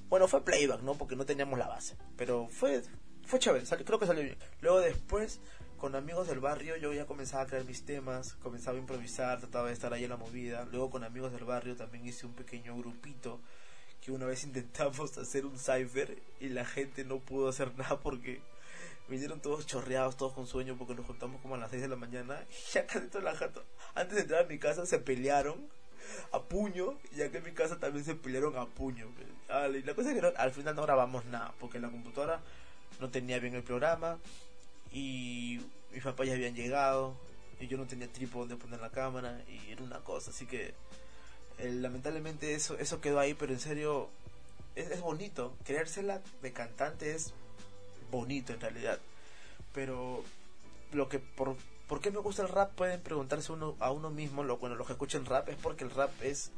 Bueno, 0.09 0.27
fue 0.27 0.43
playback, 0.43 0.81
¿no? 0.81 0.95
Porque 0.95 1.15
no 1.15 1.25
teníamos 1.25 1.59
la 1.59 1.67
base. 1.67 1.95
Pero 2.17 2.47
fue, 2.49 2.81
fue 3.25 3.37
chévere, 3.37 3.65
creo 3.85 3.99
que 3.99 4.07
salió 4.07 4.23
bien. 4.23 4.37
Luego 4.61 4.79
después, 4.79 5.39
con 5.77 5.95
amigos 5.95 6.27
del 6.27 6.39
barrio, 6.39 6.75
yo 6.77 6.93
ya 6.93 7.05
comenzaba 7.05 7.43
a 7.43 7.45
crear 7.45 7.63
mis 7.63 7.85
temas, 7.85 8.33
comenzaba 8.35 8.77
a 8.77 8.79
improvisar, 8.79 9.39
trataba 9.39 9.67
de 9.67 9.73
estar 9.73 9.93
ahí 9.93 10.03
en 10.03 10.09
la 10.09 10.17
movida. 10.17 10.65
Luego 10.71 10.89
con 10.89 11.03
amigos 11.03 11.31
del 11.31 11.43
barrio 11.43 11.75
también 11.75 12.07
hice 12.07 12.25
un 12.25 12.33
pequeño 12.33 12.75
grupito 12.75 13.39
que 14.01 14.11
una 14.11 14.25
vez 14.25 14.43
intentamos 14.45 15.15
hacer 15.17 15.45
un 15.45 15.59
cipher 15.59 16.17
y 16.39 16.49
la 16.49 16.65
gente 16.65 17.05
no 17.05 17.19
pudo 17.19 17.49
hacer 17.49 17.77
nada 17.77 17.99
porque 17.99 18.41
vinieron 19.09 19.41
todos 19.41 19.67
chorreados, 19.67 20.17
todos 20.17 20.33
con 20.33 20.47
sueño, 20.47 20.75
porque 20.75 20.95
nos 20.95 21.05
juntamos 21.05 21.39
como 21.41 21.53
a 21.55 21.57
las 21.59 21.69
6 21.69 21.83
de 21.83 21.87
la 21.87 21.95
mañana. 21.95 22.43
Y 22.49 22.73
ya 22.73 22.87
casi 22.87 23.07
toda 23.07 23.23
la 23.25 23.35
jato, 23.35 23.63
antes 23.93 24.15
de 24.15 24.21
entrar 24.21 24.45
a 24.45 24.47
mi 24.47 24.57
casa, 24.57 24.87
se 24.87 24.97
pelearon 24.97 25.69
a 26.31 26.41
puño. 26.41 26.97
Ya 27.15 27.29
que 27.31 27.37
en 27.37 27.43
mi 27.43 27.51
casa 27.51 27.79
también 27.79 28.05
se 28.05 28.15
pelearon 28.15 28.57
a 28.57 28.65
puño. 28.65 29.07
Y 29.73 29.83
la 29.83 29.93
cosa 29.93 30.11
es 30.11 30.19
que 30.19 30.27
al 30.27 30.51
final 30.51 30.75
no 30.75 30.83
grabamos 30.83 31.25
nada, 31.25 31.53
porque 31.59 31.79
la 31.79 31.89
computadora 31.89 32.41
no 32.99 33.09
tenía 33.09 33.39
bien 33.39 33.55
el 33.55 33.63
programa. 33.63 34.17
Y 34.91 35.61
mis 35.91 36.03
papás 36.03 36.27
ya 36.27 36.33
habían 36.33 36.55
llegado. 36.55 37.15
Y 37.59 37.67
yo 37.67 37.77
no 37.77 37.85
tenía 37.85 38.11
trípode 38.11 38.47
donde 38.47 38.63
poner 38.63 38.79
la 38.79 38.89
cámara. 38.89 39.41
Y 39.47 39.71
era 39.71 39.83
una 39.83 39.99
cosa, 39.99 40.31
así 40.31 40.45
que. 40.45 40.73
Eh, 41.57 41.71
lamentablemente 41.71 42.53
eso, 42.53 42.77
eso 42.77 43.01
quedó 43.01 43.19
ahí, 43.19 43.33
pero 43.33 43.53
en 43.53 43.59
serio. 43.59 44.09
Es, 44.75 44.91
es 44.91 45.01
bonito. 45.01 45.55
Creérsela 45.65 46.21
de 46.41 46.53
cantante 46.53 47.13
es 47.15 47.33
bonito 48.11 48.53
en 48.53 48.61
realidad. 48.61 48.99
Pero 49.73 50.23
lo 50.93 51.09
que 51.09 51.19
por, 51.19 51.55
¿por 51.89 51.99
qué 51.99 52.11
me 52.11 52.19
gusta 52.19 52.43
el 52.43 52.47
rap? 52.47 52.73
Pueden 52.75 53.01
preguntarse 53.01 53.51
uno 53.51 53.75
a 53.79 53.91
uno 53.91 54.09
mismo, 54.09 54.43
lo 54.43 54.57
bueno, 54.57 54.75
los 54.75 54.87
que 54.87 54.93
escuchan 54.93 55.25
rap 55.25 55.49
es 55.49 55.57
porque 55.57 55.83
el 55.83 55.91
rap 55.91 56.11
es 56.21 56.51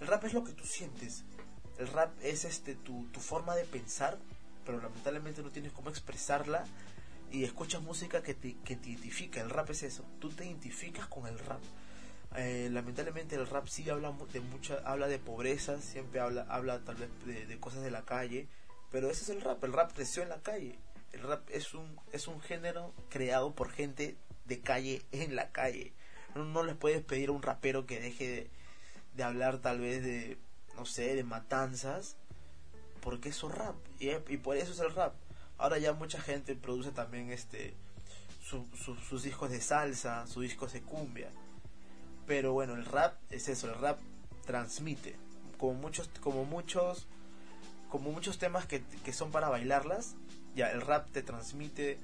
el 0.00 0.06
rap 0.06 0.24
es 0.24 0.32
lo 0.32 0.44
que 0.44 0.52
tú 0.52 0.64
sientes. 0.64 1.24
El 1.78 1.88
rap 1.88 2.12
es 2.22 2.44
este 2.44 2.74
tu, 2.74 3.06
tu 3.06 3.20
forma 3.20 3.56
de 3.56 3.64
pensar, 3.64 4.18
pero 4.64 4.80
lamentablemente 4.80 5.42
no 5.42 5.50
tienes 5.50 5.72
cómo 5.72 5.90
expresarla 5.90 6.64
y 7.32 7.44
escuchas 7.44 7.82
música 7.82 8.22
que 8.22 8.34
te, 8.34 8.56
que 8.64 8.76
te 8.76 8.90
identifica. 8.90 9.40
El 9.40 9.50
rap 9.50 9.70
es 9.70 9.82
eso, 9.82 10.04
tú 10.20 10.30
te 10.30 10.44
identificas 10.44 11.08
con 11.08 11.26
el 11.26 11.38
rap. 11.38 11.60
Eh, 12.36 12.68
lamentablemente 12.70 13.34
el 13.34 13.46
rap 13.48 13.66
sí 13.66 13.90
habla 13.90 14.14
de 14.32 14.40
mucha 14.40 14.76
habla 14.84 15.08
de 15.08 15.18
pobreza 15.18 15.80
siempre 15.80 16.20
habla 16.20 16.46
habla 16.48 16.78
tal 16.84 16.94
vez 16.94 17.08
de, 17.26 17.44
de 17.44 17.58
cosas 17.58 17.82
de 17.82 17.90
la 17.90 18.04
calle 18.04 18.46
pero 18.90 19.08
ese 19.08 19.22
es 19.22 19.28
el 19.30 19.40
rap, 19.40 19.62
el 19.64 19.72
rap 19.72 19.92
creció 19.92 20.22
en 20.22 20.28
la 20.28 20.40
calle. 20.40 20.78
El 21.12 21.22
rap 21.22 21.48
es 21.50 21.74
un, 21.74 21.98
es 22.12 22.28
un 22.28 22.40
género 22.40 22.92
creado 23.08 23.54
por 23.54 23.70
gente 23.70 24.16
de 24.50 24.60
calle 24.60 25.02
en 25.12 25.34
la 25.34 25.50
calle. 25.50 25.94
No, 26.34 26.44
no 26.44 26.62
les 26.62 26.76
puedes 26.76 27.02
pedir 27.02 27.30
a 27.30 27.32
un 27.32 27.42
rapero 27.42 27.86
que 27.86 28.00
deje 28.00 28.50
de, 29.14 29.22
hablar 29.22 29.58
tal 29.58 29.80
vez 29.80 30.02
de, 30.02 30.36
no 30.76 30.84
sé, 30.84 31.14
de 31.14 31.24
matanzas, 31.24 32.16
porque 33.00 33.30
es 33.30 33.42
un 33.42 33.52
rap. 33.52 33.76
Y, 33.98 34.10
y 34.10 34.36
por 34.36 34.56
eso 34.56 34.72
es 34.72 34.80
el 34.80 34.94
rap. 34.94 35.14
Ahora 35.56 35.78
ya 35.78 35.92
mucha 35.92 36.20
gente 36.20 36.54
produce 36.54 36.90
también 36.90 37.30
este 37.30 37.74
sus 38.42 39.22
discos 39.22 39.50
de 39.50 39.60
salsa, 39.60 40.26
sus 40.26 40.42
discos 40.42 40.72
de 40.72 40.82
cumbia. 40.82 41.30
Pero 42.26 42.52
bueno, 42.52 42.74
el 42.74 42.84
rap 42.84 43.14
es 43.30 43.48
eso, 43.48 43.68
el 43.68 43.78
rap 43.78 44.00
transmite. 44.44 45.14
Como 45.58 45.74
muchos, 45.74 46.10
como 46.20 46.44
muchos 46.44 47.06
como 47.88 48.12
muchos 48.12 48.38
temas 48.38 48.66
que, 48.66 48.82
que 49.04 49.12
son 49.12 49.30
para 49.30 49.48
bailarlas, 49.48 50.14
ya 50.54 50.70
el 50.70 50.80
rap 50.80 51.10
te 51.10 51.22
transmite 51.22 51.98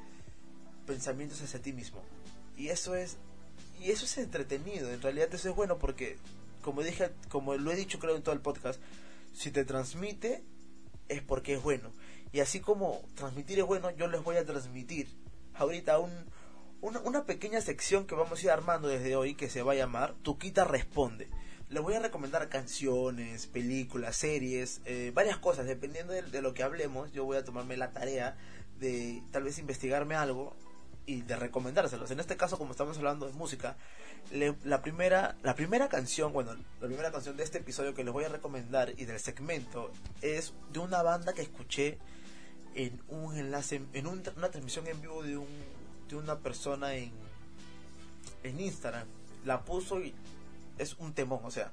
pensamientos 0.87 1.42
hacia 1.42 1.61
ti 1.61 1.72
mismo. 1.72 2.02
Y 2.57 2.69
eso 2.69 2.95
es 2.95 3.16
y 3.81 3.90
eso 3.90 4.07
es 4.07 4.16
entretenido, 4.16 4.90
en 4.90 5.03
realidad 5.03 5.29
eso 5.35 5.51
es 5.51 5.55
bueno 5.55 5.79
porque 5.79 6.16
como 6.62 6.83
dije, 6.83 7.11
como 7.29 7.55
lo 7.57 7.71
he 7.71 7.77
dicho 7.77 7.99
creo 7.99 8.16
en 8.16 8.23
todo 8.23 8.35
el 8.35 8.40
podcast, 8.40 8.81
si 9.35 9.51
te 9.51 9.64
transmite 9.64 10.42
es 11.09 11.23
porque 11.23 11.55
es 11.55 11.62
bueno. 11.62 11.92
Y 12.33 12.40
así 12.40 12.61
como 12.61 13.03
transmitir 13.14 13.59
es 13.59 13.66
bueno, 13.66 13.90
yo 13.92 14.09
les 14.09 14.23
voy 14.25 14.37
a 14.37 14.45
transmitir 14.45 15.09
ahorita 15.55 15.99
un, 15.99 16.11
una, 16.81 17.01
una 17.01 17.25
pequeña 17.25 17.61
sección 17.61 18.07
que 18.07 18.14
vamos 18.14 18.40
a 18.40 18.42
ir 18.42 18.51
armando 18.51 18.88
desde 18.88 19.14
hoy 19.14 19.35
que 19.35 19.49
se 19.49 19.62
va 19.62 19.73
a 19.73 19.77
llamar 19.77 20.14
Tuquita 20.23 20.64
Responde 20.64 21.29
les 21.69 21.83
voy 21.83 21.95
a 21.95 22.01
recomendar 22.01 22.49
canciones, 22.49 23.47
películas, 23.47 24.16
series, 24.16 24.81
eh, 24.85 25.11
varias 25.14 25.38
cosas. 25.38 25.66
Dependiendo 25.66 26.12
de, 26.12 26.42
lo 26.42 26.55
que 26.55 26.62
hablemos, 26.62 27.12
yo 27.12 27.25
voy 27.25 27.37
a 27.37 27.45
tomarme 27.45 27.77
la 27.77 27.90
tarea 27.90 28.37
de 28.79 29.23
tal 29.33 29.45
vez 29.45 29.59
investigarme 29.59 30.14
algo 30.14 30.57
y 31.07 31.23
de 31.23 31.37
recomendárselos. 31.37 32.11
En 32.11 32.21
este 32.21 32.37
caso, 32.37 32.59
como 32.59 32.73
estamos 32.73 32.99
hablando 32.99 33.27
de 33.27 33.33
música, 33.33 33.77
la 34.64 34.83
primera 34.83 35.37
la 35.42 35.55
primera 35.55 35.88
canción, 35.88 36.33
bueno, 36.33 36.55
la 36.81 36.87
primera 36.87 37.12
canción 37.12 37.37
de 37.37 37.45
este 37.45 37.59
episodio 37.59 37.95
que 37.95 38.05
les 38.05 38.12
voy 38.12 38.25
a 38.25 38.29
recomendar 38.29 38.92
y 38.97 39.05
del 39.05 39.21
segmento 39.21 39.92
es 40.21 40.53
de 40.73 40.81
una 40.81 41.03
banda 41.03 41.33
que 41.33 41.42
escuché 41.42 41.99
en 42.75 43.01
un 43.09 43.37
enlace, 43.37 43.83
en 43.92 44.07
una 44.07 44.51
transmisión 44.51 44.87
en 44.88 45.01
vivo 45.01 45.23
de 45.23 45.37
un 45.37 45.49
de 46.09 46.16
una 46.16 46.38
persona 46.40 46.95
en 46.95 47.12
en 48.42 48.61
Instagram. 48.61 49.07
La 49.45 49.64
puso 49.64 50.01
y 50.01 50.14
es 50.79 50.95
un 50.95 51.14
temón, 51.14 51.40
o 51.45 51.51
sea, 51.51 51.73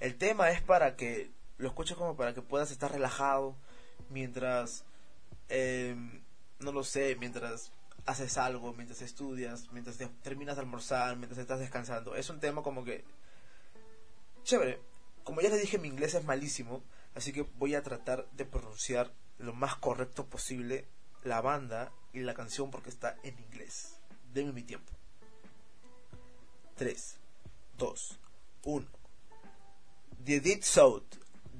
el 0.00 0.16
tema 0.16 0.50
es 0.50 0.62
para 0.62 0.96
que 0.96 1.30
lo 1.58 1.68
escuches 1.68 1.96
como 1.96 2.16
para 2.16 2.32
que 2.32 2.42
puedas 2.42 2.70
estar 2.70 2.92
relajado 2.92 3.56
mientras, 4.10 4.84
em, 5.48 6.22
no 6.60 6.72
lo 6.72 6.84
sé, 6.84 7.16
mientras 7.18 7.72
haces 8.08 8.38
algo, 8.38 8.72
mientras 8.72 9.02
estudias, 9.02 9.70
mientras 9.70 9.98
terminas 10.22 10.56
de 10.56 10.62
almorzar, 10.62 11.16
mientras 11.16 11.38
estás 11.38 11.60
descansando. 11.60 12.16
Es 12.16 12.30
un 12.30 12.40
tema 12.40 12.62
como 12.62 12.84
que 12.84 13.04
chévere. 14.44 14.80
Como 15.24 15.42
ya 15.42 15.50
les 15.50 15.60
dije, 15.60 15.78
mi 15.78 15.88
inglés 15.88 16.14
es 16.14 16.24
malísimo, 16.24 16.82
así 17.14 17.32
que 17.32 17.42
voy 17.42 17.74
a 17.74 17.82
tratar 17.82 18.26
de 18.30 18.46
pronunciar 18.46 19.12
lo 19.36 19.52
más 19.52 19.76
correcto 19.76 20.26
posible 20.26 20.88
la 21.22 21.42
banda 21.42 21.92
y 22.14 22.20
la 22.20 22.32
canción 22.32 22.70
porque 22.70 22.88
está 22.88 23.16
en 23.22 23.38
inglés. 23.38 23.98
Denme 24.32 24.52
mi 24.52 24.62
tiempo. 24.62 24.90
3, 26.76 27.16
2, 27.76 28.18
1. 28.64 28.86
The 30.24 30.40
Did 30.40 30.62
So. 30.62 31.04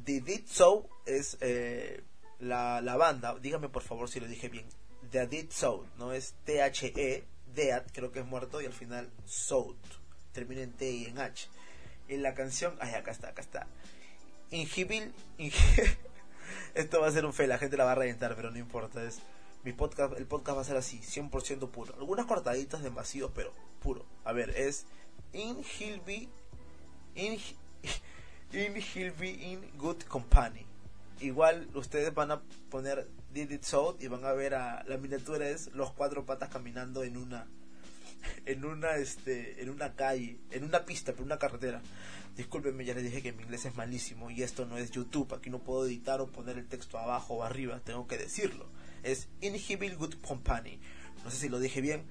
The 0.04 0.20
Did 0.22 0.46
So 0.46 0.88
es 1.04 1.36
eh, 1.40 2.02
la, 2.38 2.80
la, 2.80 2.96
banda. 2.96 3.38
Dígame 3.38 3.68
por 3.68 3.82
favor 3.82 4.08
si 4.08 4.18
lo 4.18 4.26
dije 4.26 4.48
bien. 4.48 4.66
The 5.10 5.26
Dead 5.26 5.46
Soul, 5.50 5.86
¿no? 5.98 6.12
Es 6.12 6.34
T-H-E, 6.44 7.24
Dead, 7.54 7.86
creo 7.92 8.12
que 8.12 8.20
es 8.20 8.26
muerto, 8.26 8.60
y 8.60 8.66
al 8.66 8.72
final 8.72 9.10
Soul. 9.26 9.76
Termina 10.32 10.62
en 10.62 10.72
T 10.72 10.90
y 10.90 11.04
en 11.06 11.18
H. 11.18 11.48
En 12.08 12.22
la 12.22 12.34
canción, 12.34 12.76
ay, 12.80 12.94
acá 12.94 13.10
está, 13.10 13.28
acá 13.28 13.42
está. 13.42 13.66
Ingibil, 14.50 15.12
esto 16.74 17.00
va 17.00 17.08
a 17.08 17.12
ser 17.12 17.26
un 17.26 17.32
fe, 17.32 17.46
la 17.46 17.58
gente 17.58 17.76
la 17.76 17.84
va 17.84 17.92
a 17.92 17.96
reventar, 17.96 18.34
pero 18.36 18.50
no 18.50 18.58
importa, 18.58 19.02
es 19.02 19.20
mi 19.64 19.72
podcast, 19.72 20.16
el 20.16 20.26
podcast 20.26 20.56
va 20.56 20.62
a 20.62 20.64
ser 20.64 20.76
así, 20.76 21.00
100% 21.00 21.70
puro. 21.70 21.94
Algunas 21.96 22.26
cortaditas 22.26 22.82
de 22.82 22.90
vacíos, 22.90 23.30
pero 23.34 23.52
puro. 23.80 24.06
A 24.24 24.32
ver, 24.32 24.50
es 24.50 24.86
In 25.32 25.62
Hilby, 25.62 26.28
In, 27.14 27.38
in 28.52 28.76
in 29.20 29.70
Good 29.76 30.04
Company. 30.04 30.64
Igual 31.20 31.68
ustedes 31.74 32.14
van 32.14 32.30
a 32.30 32.42
poner 32.70 33.08
Did 33.32 33.50
It 33.50 33.64
So 33.64 33.96
y 34.00 34.06
van 34.06 34.24
a 34.24 34.32
ver 34.32 34.54
a 34.54 34.84
la 34.84 34.98
miniatura 34.98 35.48
es 35.48 35.72
los 35.74 35.92
cuatro 35.92 36.24
patas 36.24 36.48
caminando 36.48 37.02
en 37.02 37.16
una 37.16 37.46
en 38.46 38.64
una 38.64 38.96
este 38.96 39.62
en 39.62 39.70
una 39.70 39.94
calle, 39.94 40.38
en 40.50 40.64
una 40.64 40.84
pista, 40.84 41.12
por 41.12 41.24
una 41.24 41.38
carretera. 41.38 41.82
Discúlpenme, 42.36 42.84
ya 42.84 42.94
les 42.94 43.04
dije 43.04 43.22
que 43.22 43.32
mi 43.32 43.42
inglés 43.42 43.64
es 43.64 43.74
malísimo 43.74 44.30
y 44.30 44.42
esto 44.42 44.64
no 44.64 44.78
es 44.78 44.92
YouTube, 44.92 45.34
aquí 45.34 45.50
no 45.50 45.58
puedo 45.58 45.86
editar 45.86 46.20
o 46.20 46.28
poner 46.28 46.56
el 46.56 46.68
texto 46.68 46.98
abajo 46.98 47.34
o 47.34 47.42
arriba, 47.42 47.80
tengo 47.80 48.06
que 48.06 48.16
decirlo. 48.16 48.66
Es 49.02 49.28
Inhibil 49.40 49.96
Good 49.96 50.14
Company. 50.26 50.78
No 51.24 51.30
sé 51.30 51.36
si 51.36 51.48
lo 51.48 51.58
dije 51.58 51.80
bien, 51.80 52.04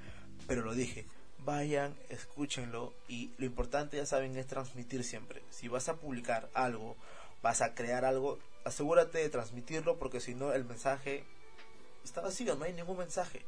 pero 0.48 0.64
lo 0.64 0.74
dije. 0.74 1.06
Vayan, 1.46 1.96
escúchenlo 2.10 2.94
y 3.08 3.32
lo 3.38 3.46
importante 3.46 3.96
ya 3.96 4.06
saben 4.06 4.36
es 4.36 4.48
transmitir 4.48 5.06
siempre. 5.06 5.44
Si 5.50 5.70
vas 5.70 5.88
a 5.88 5.96
publicar 5.96 6.50
algo, 6.54 6.98
vas 7.42 7.62
a 7.62 7.74
crear 7.74 8.04
algo, 8.04 8.40
asegúrate 8.68 9.18
de 9.20 9.30
transmitirlo 9.30 9.98
porque 9.98 10.20
si 10.20 10.36
no 10.36 10.54
el 10.54 10.66
mensaje 10.66 11.24
está 12.04 12.22
vacío, 12.22 12.56
no 12.56 12.66
hay 12.66 12.74
ningún 12.74 12.98
mensaje. 12.98 13.46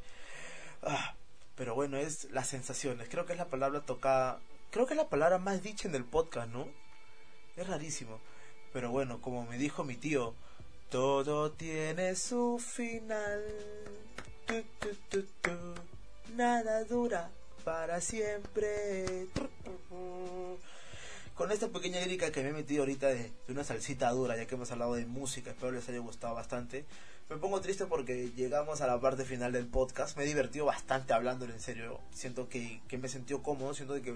Ah, 0.82 1.16
pero 1.56 1.76
bueno, 1.76 1.98
es 1.98 2.26
las 2.32 2.48
sensaciones. 2.48 3.10
Creo 3.10 3.26
que 3.26 3.34
es 3.34 3.40
la 3.40 3.50
palabra 3.50 3.82
tocada, 3.82 4.40
creo 4.72 4.86
que 4.86 4.94
es 4.94 4.98
la 4.98 5.10
palabra 5.10 5.38
más 5.38 5.62
dicha 5.62 5.88
en 5.88 5.96
el 5.96 6.06
podcast, 6.06 6.50
¿no? 6.50 6.68
Es 7.56 7.68
rarísimo. 7.68 8.20
Pero 8.72 8.92
bueno, 8.92 9.22
como 9.22 9.46
me 9.46 9.58
dijo 9.58 9.84
mi 9.84 9.96
tío, 9.96 10.36
todo 10.90 11.52
tiene 11.52 12.16
su 12.16 12.60
final. 12.60 13.44
Nada 16.36 16.84
dura 16.86 17.30
para 17.64 18.00
siempre. 18.00 19.28
Con 21.40 21.54
esta 21.54 21.70
pequeña 21.70 22.02
lírica 22.02 22.34
que 22.34 22.44
me 22.44 22.50
he 22.50 22.52
metido 22.52 22.82
ahorita 22.82 23.08
de, 23.08 23.32
una 23.48 23.64
salsita 23.64 24.12
dura, 24.12 24.36
ya 24.36 24.46
que 24.46 24.56
hemos 24.56 24.70
hablado 24.74 24.96
de 24.96 25.06
música, 25.06 25.52
espero 25.52 25.72
les 25.72 25.88
haya 25.88 26.00
gustado 26.00 26.36
bastante. 26.36 26.84
Me 27.30 27.38
pongo 27.38 27.62
triste 27.62 27.86
porque 27.86 28.30
llegamos 28.36 28.82
a 28.82 28.88
la 28.88 29.00
parte 29.00 29.24
final 29.24 29.54
del 29.54 29.66
podcast. 29.66 30.18
Me 30.18 30.26
he 30.26 30.28
divertido 30.28 30.66
bastante 30.66 31.14
hablándolo 31.14 31.54
en 31.54 31.62
serio. 31.62 32.02
Siento 32.12 32.50
que, 32.50 32.82
me 32.92 33.08
he 33.08 33.10
sentido 33.10 33.42
cómodo, 33.42 33.74
siento 33.74 33.94
que 34.02 34.14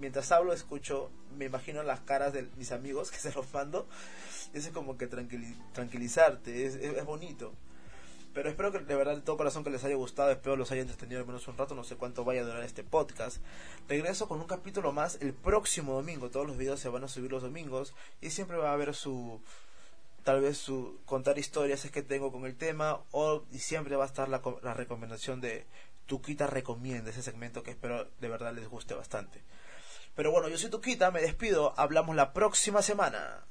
mientras 0.00 0.32
hablo, 0.32 0.52
escucho, 0.52 1.08
me 1.38 1.44
imagino 1.44 1.84
las 1.84 2.00
caras 2.00 2.32
de 2.32 2.48
mis 2.56 2.72
amigos 2.72 3.10
que 3.12 3.18
se 3.18 3.32
los 3.32 3.46
mando. 3.54 3.86
es 4.52 4.66
como 4.70 4.98
que 4.98 5.06
tranquilizarte, 5.06 6.66
es 6.66 7.04
bonito. 7.04 7.52
Pero 8.36 8.50
espero 8.50 8.70
que 8.70 8.80
de 8.80 8.94
verdad 8.94 9.14
de 9.16 9.22
todo 9.22 9.38
corazón 9.38 9.64
que 9.64 9.70
les 9.70 9.82
haya 9.82 9.94
gustado, 9.94 10.30
espero 10.30 10.56
los 10.56 10.70
haya 10.70 10.82
entretenido 10.82 11.18
al 11.18 11.26
menos 11.26 11.48
un 11.48 11.56
rato, 11.56 11.74
no 11.74 11.84
sé 11.84 11.96
cuánto 11.96 12.22
vaya 12.22 12.42
a 12.42 12.44
durar 12.44 12.62
este 12.64 12.84
podcast. 12.84 13.38
Regreso 13.88 14.28
con 14.28 14.38
un 14.38 14.46
capítulo 14.46 14.92
más 14.92 15.16
el 15.22 15.32
próximo 15.32 15.94
domingo, 15.94 16.28
todos 16.28 16.46
los 16.46 16.58
videos 16.58 16.78
se 16.78 16.90
van 16.90 17.02
a 17.02 17.08
subir 17.08 17.32
los 17.32 17.40
domingos 17.40 17.94
y 18.20 18.28
siempre 18.28 18.58
va 18.58 18.68
a 18.68 18.72
haber 18.74 18.94
su 18.94 19.40
tal 20.22 20.42
vez 20.42 20.58
su 20.58 21.00
contar 21.06 21.38
historias 21.38 21.86
es 21.86 21.90
que 21.90 22.02
tengo 22.02 22.30
con 22.30 22.44
el 22.44 22.58
tema 22.58 23.00
o 23.10 23.42
y 23.52 23.60
siempre 23.60 23.96
va 23.96 24.04
a 24.04 24.08
estar 24.08 24.28
la, 24.28 24.42
la 24.62 24.74
recomendación 24.74 25.40
de 25.40 25.64
Tuquita 26.04 26.46
recomienda 26.46 27.12
ese 27.12 27.22
segmento 27.22 27.62
que 27.62 27.70
espero 27.70 28.06
de 28.20 28.28
verdad 28.28 28.52
les 28.52 28.68
guste 28.68 28.92
bastante. 28.92 29.40
Pero 30.14 30.30
bueno, 30.30 30.48
yo 30.48 30.58
soy 30.58 30.68
Tuquita, 30.68 31.10
me 31.10 31.22
despido, 31.22 31.72
hablamos 31.78 32.14
la 32.14 32.34
próxima 32.34 32.82
semana. 32.82 33.46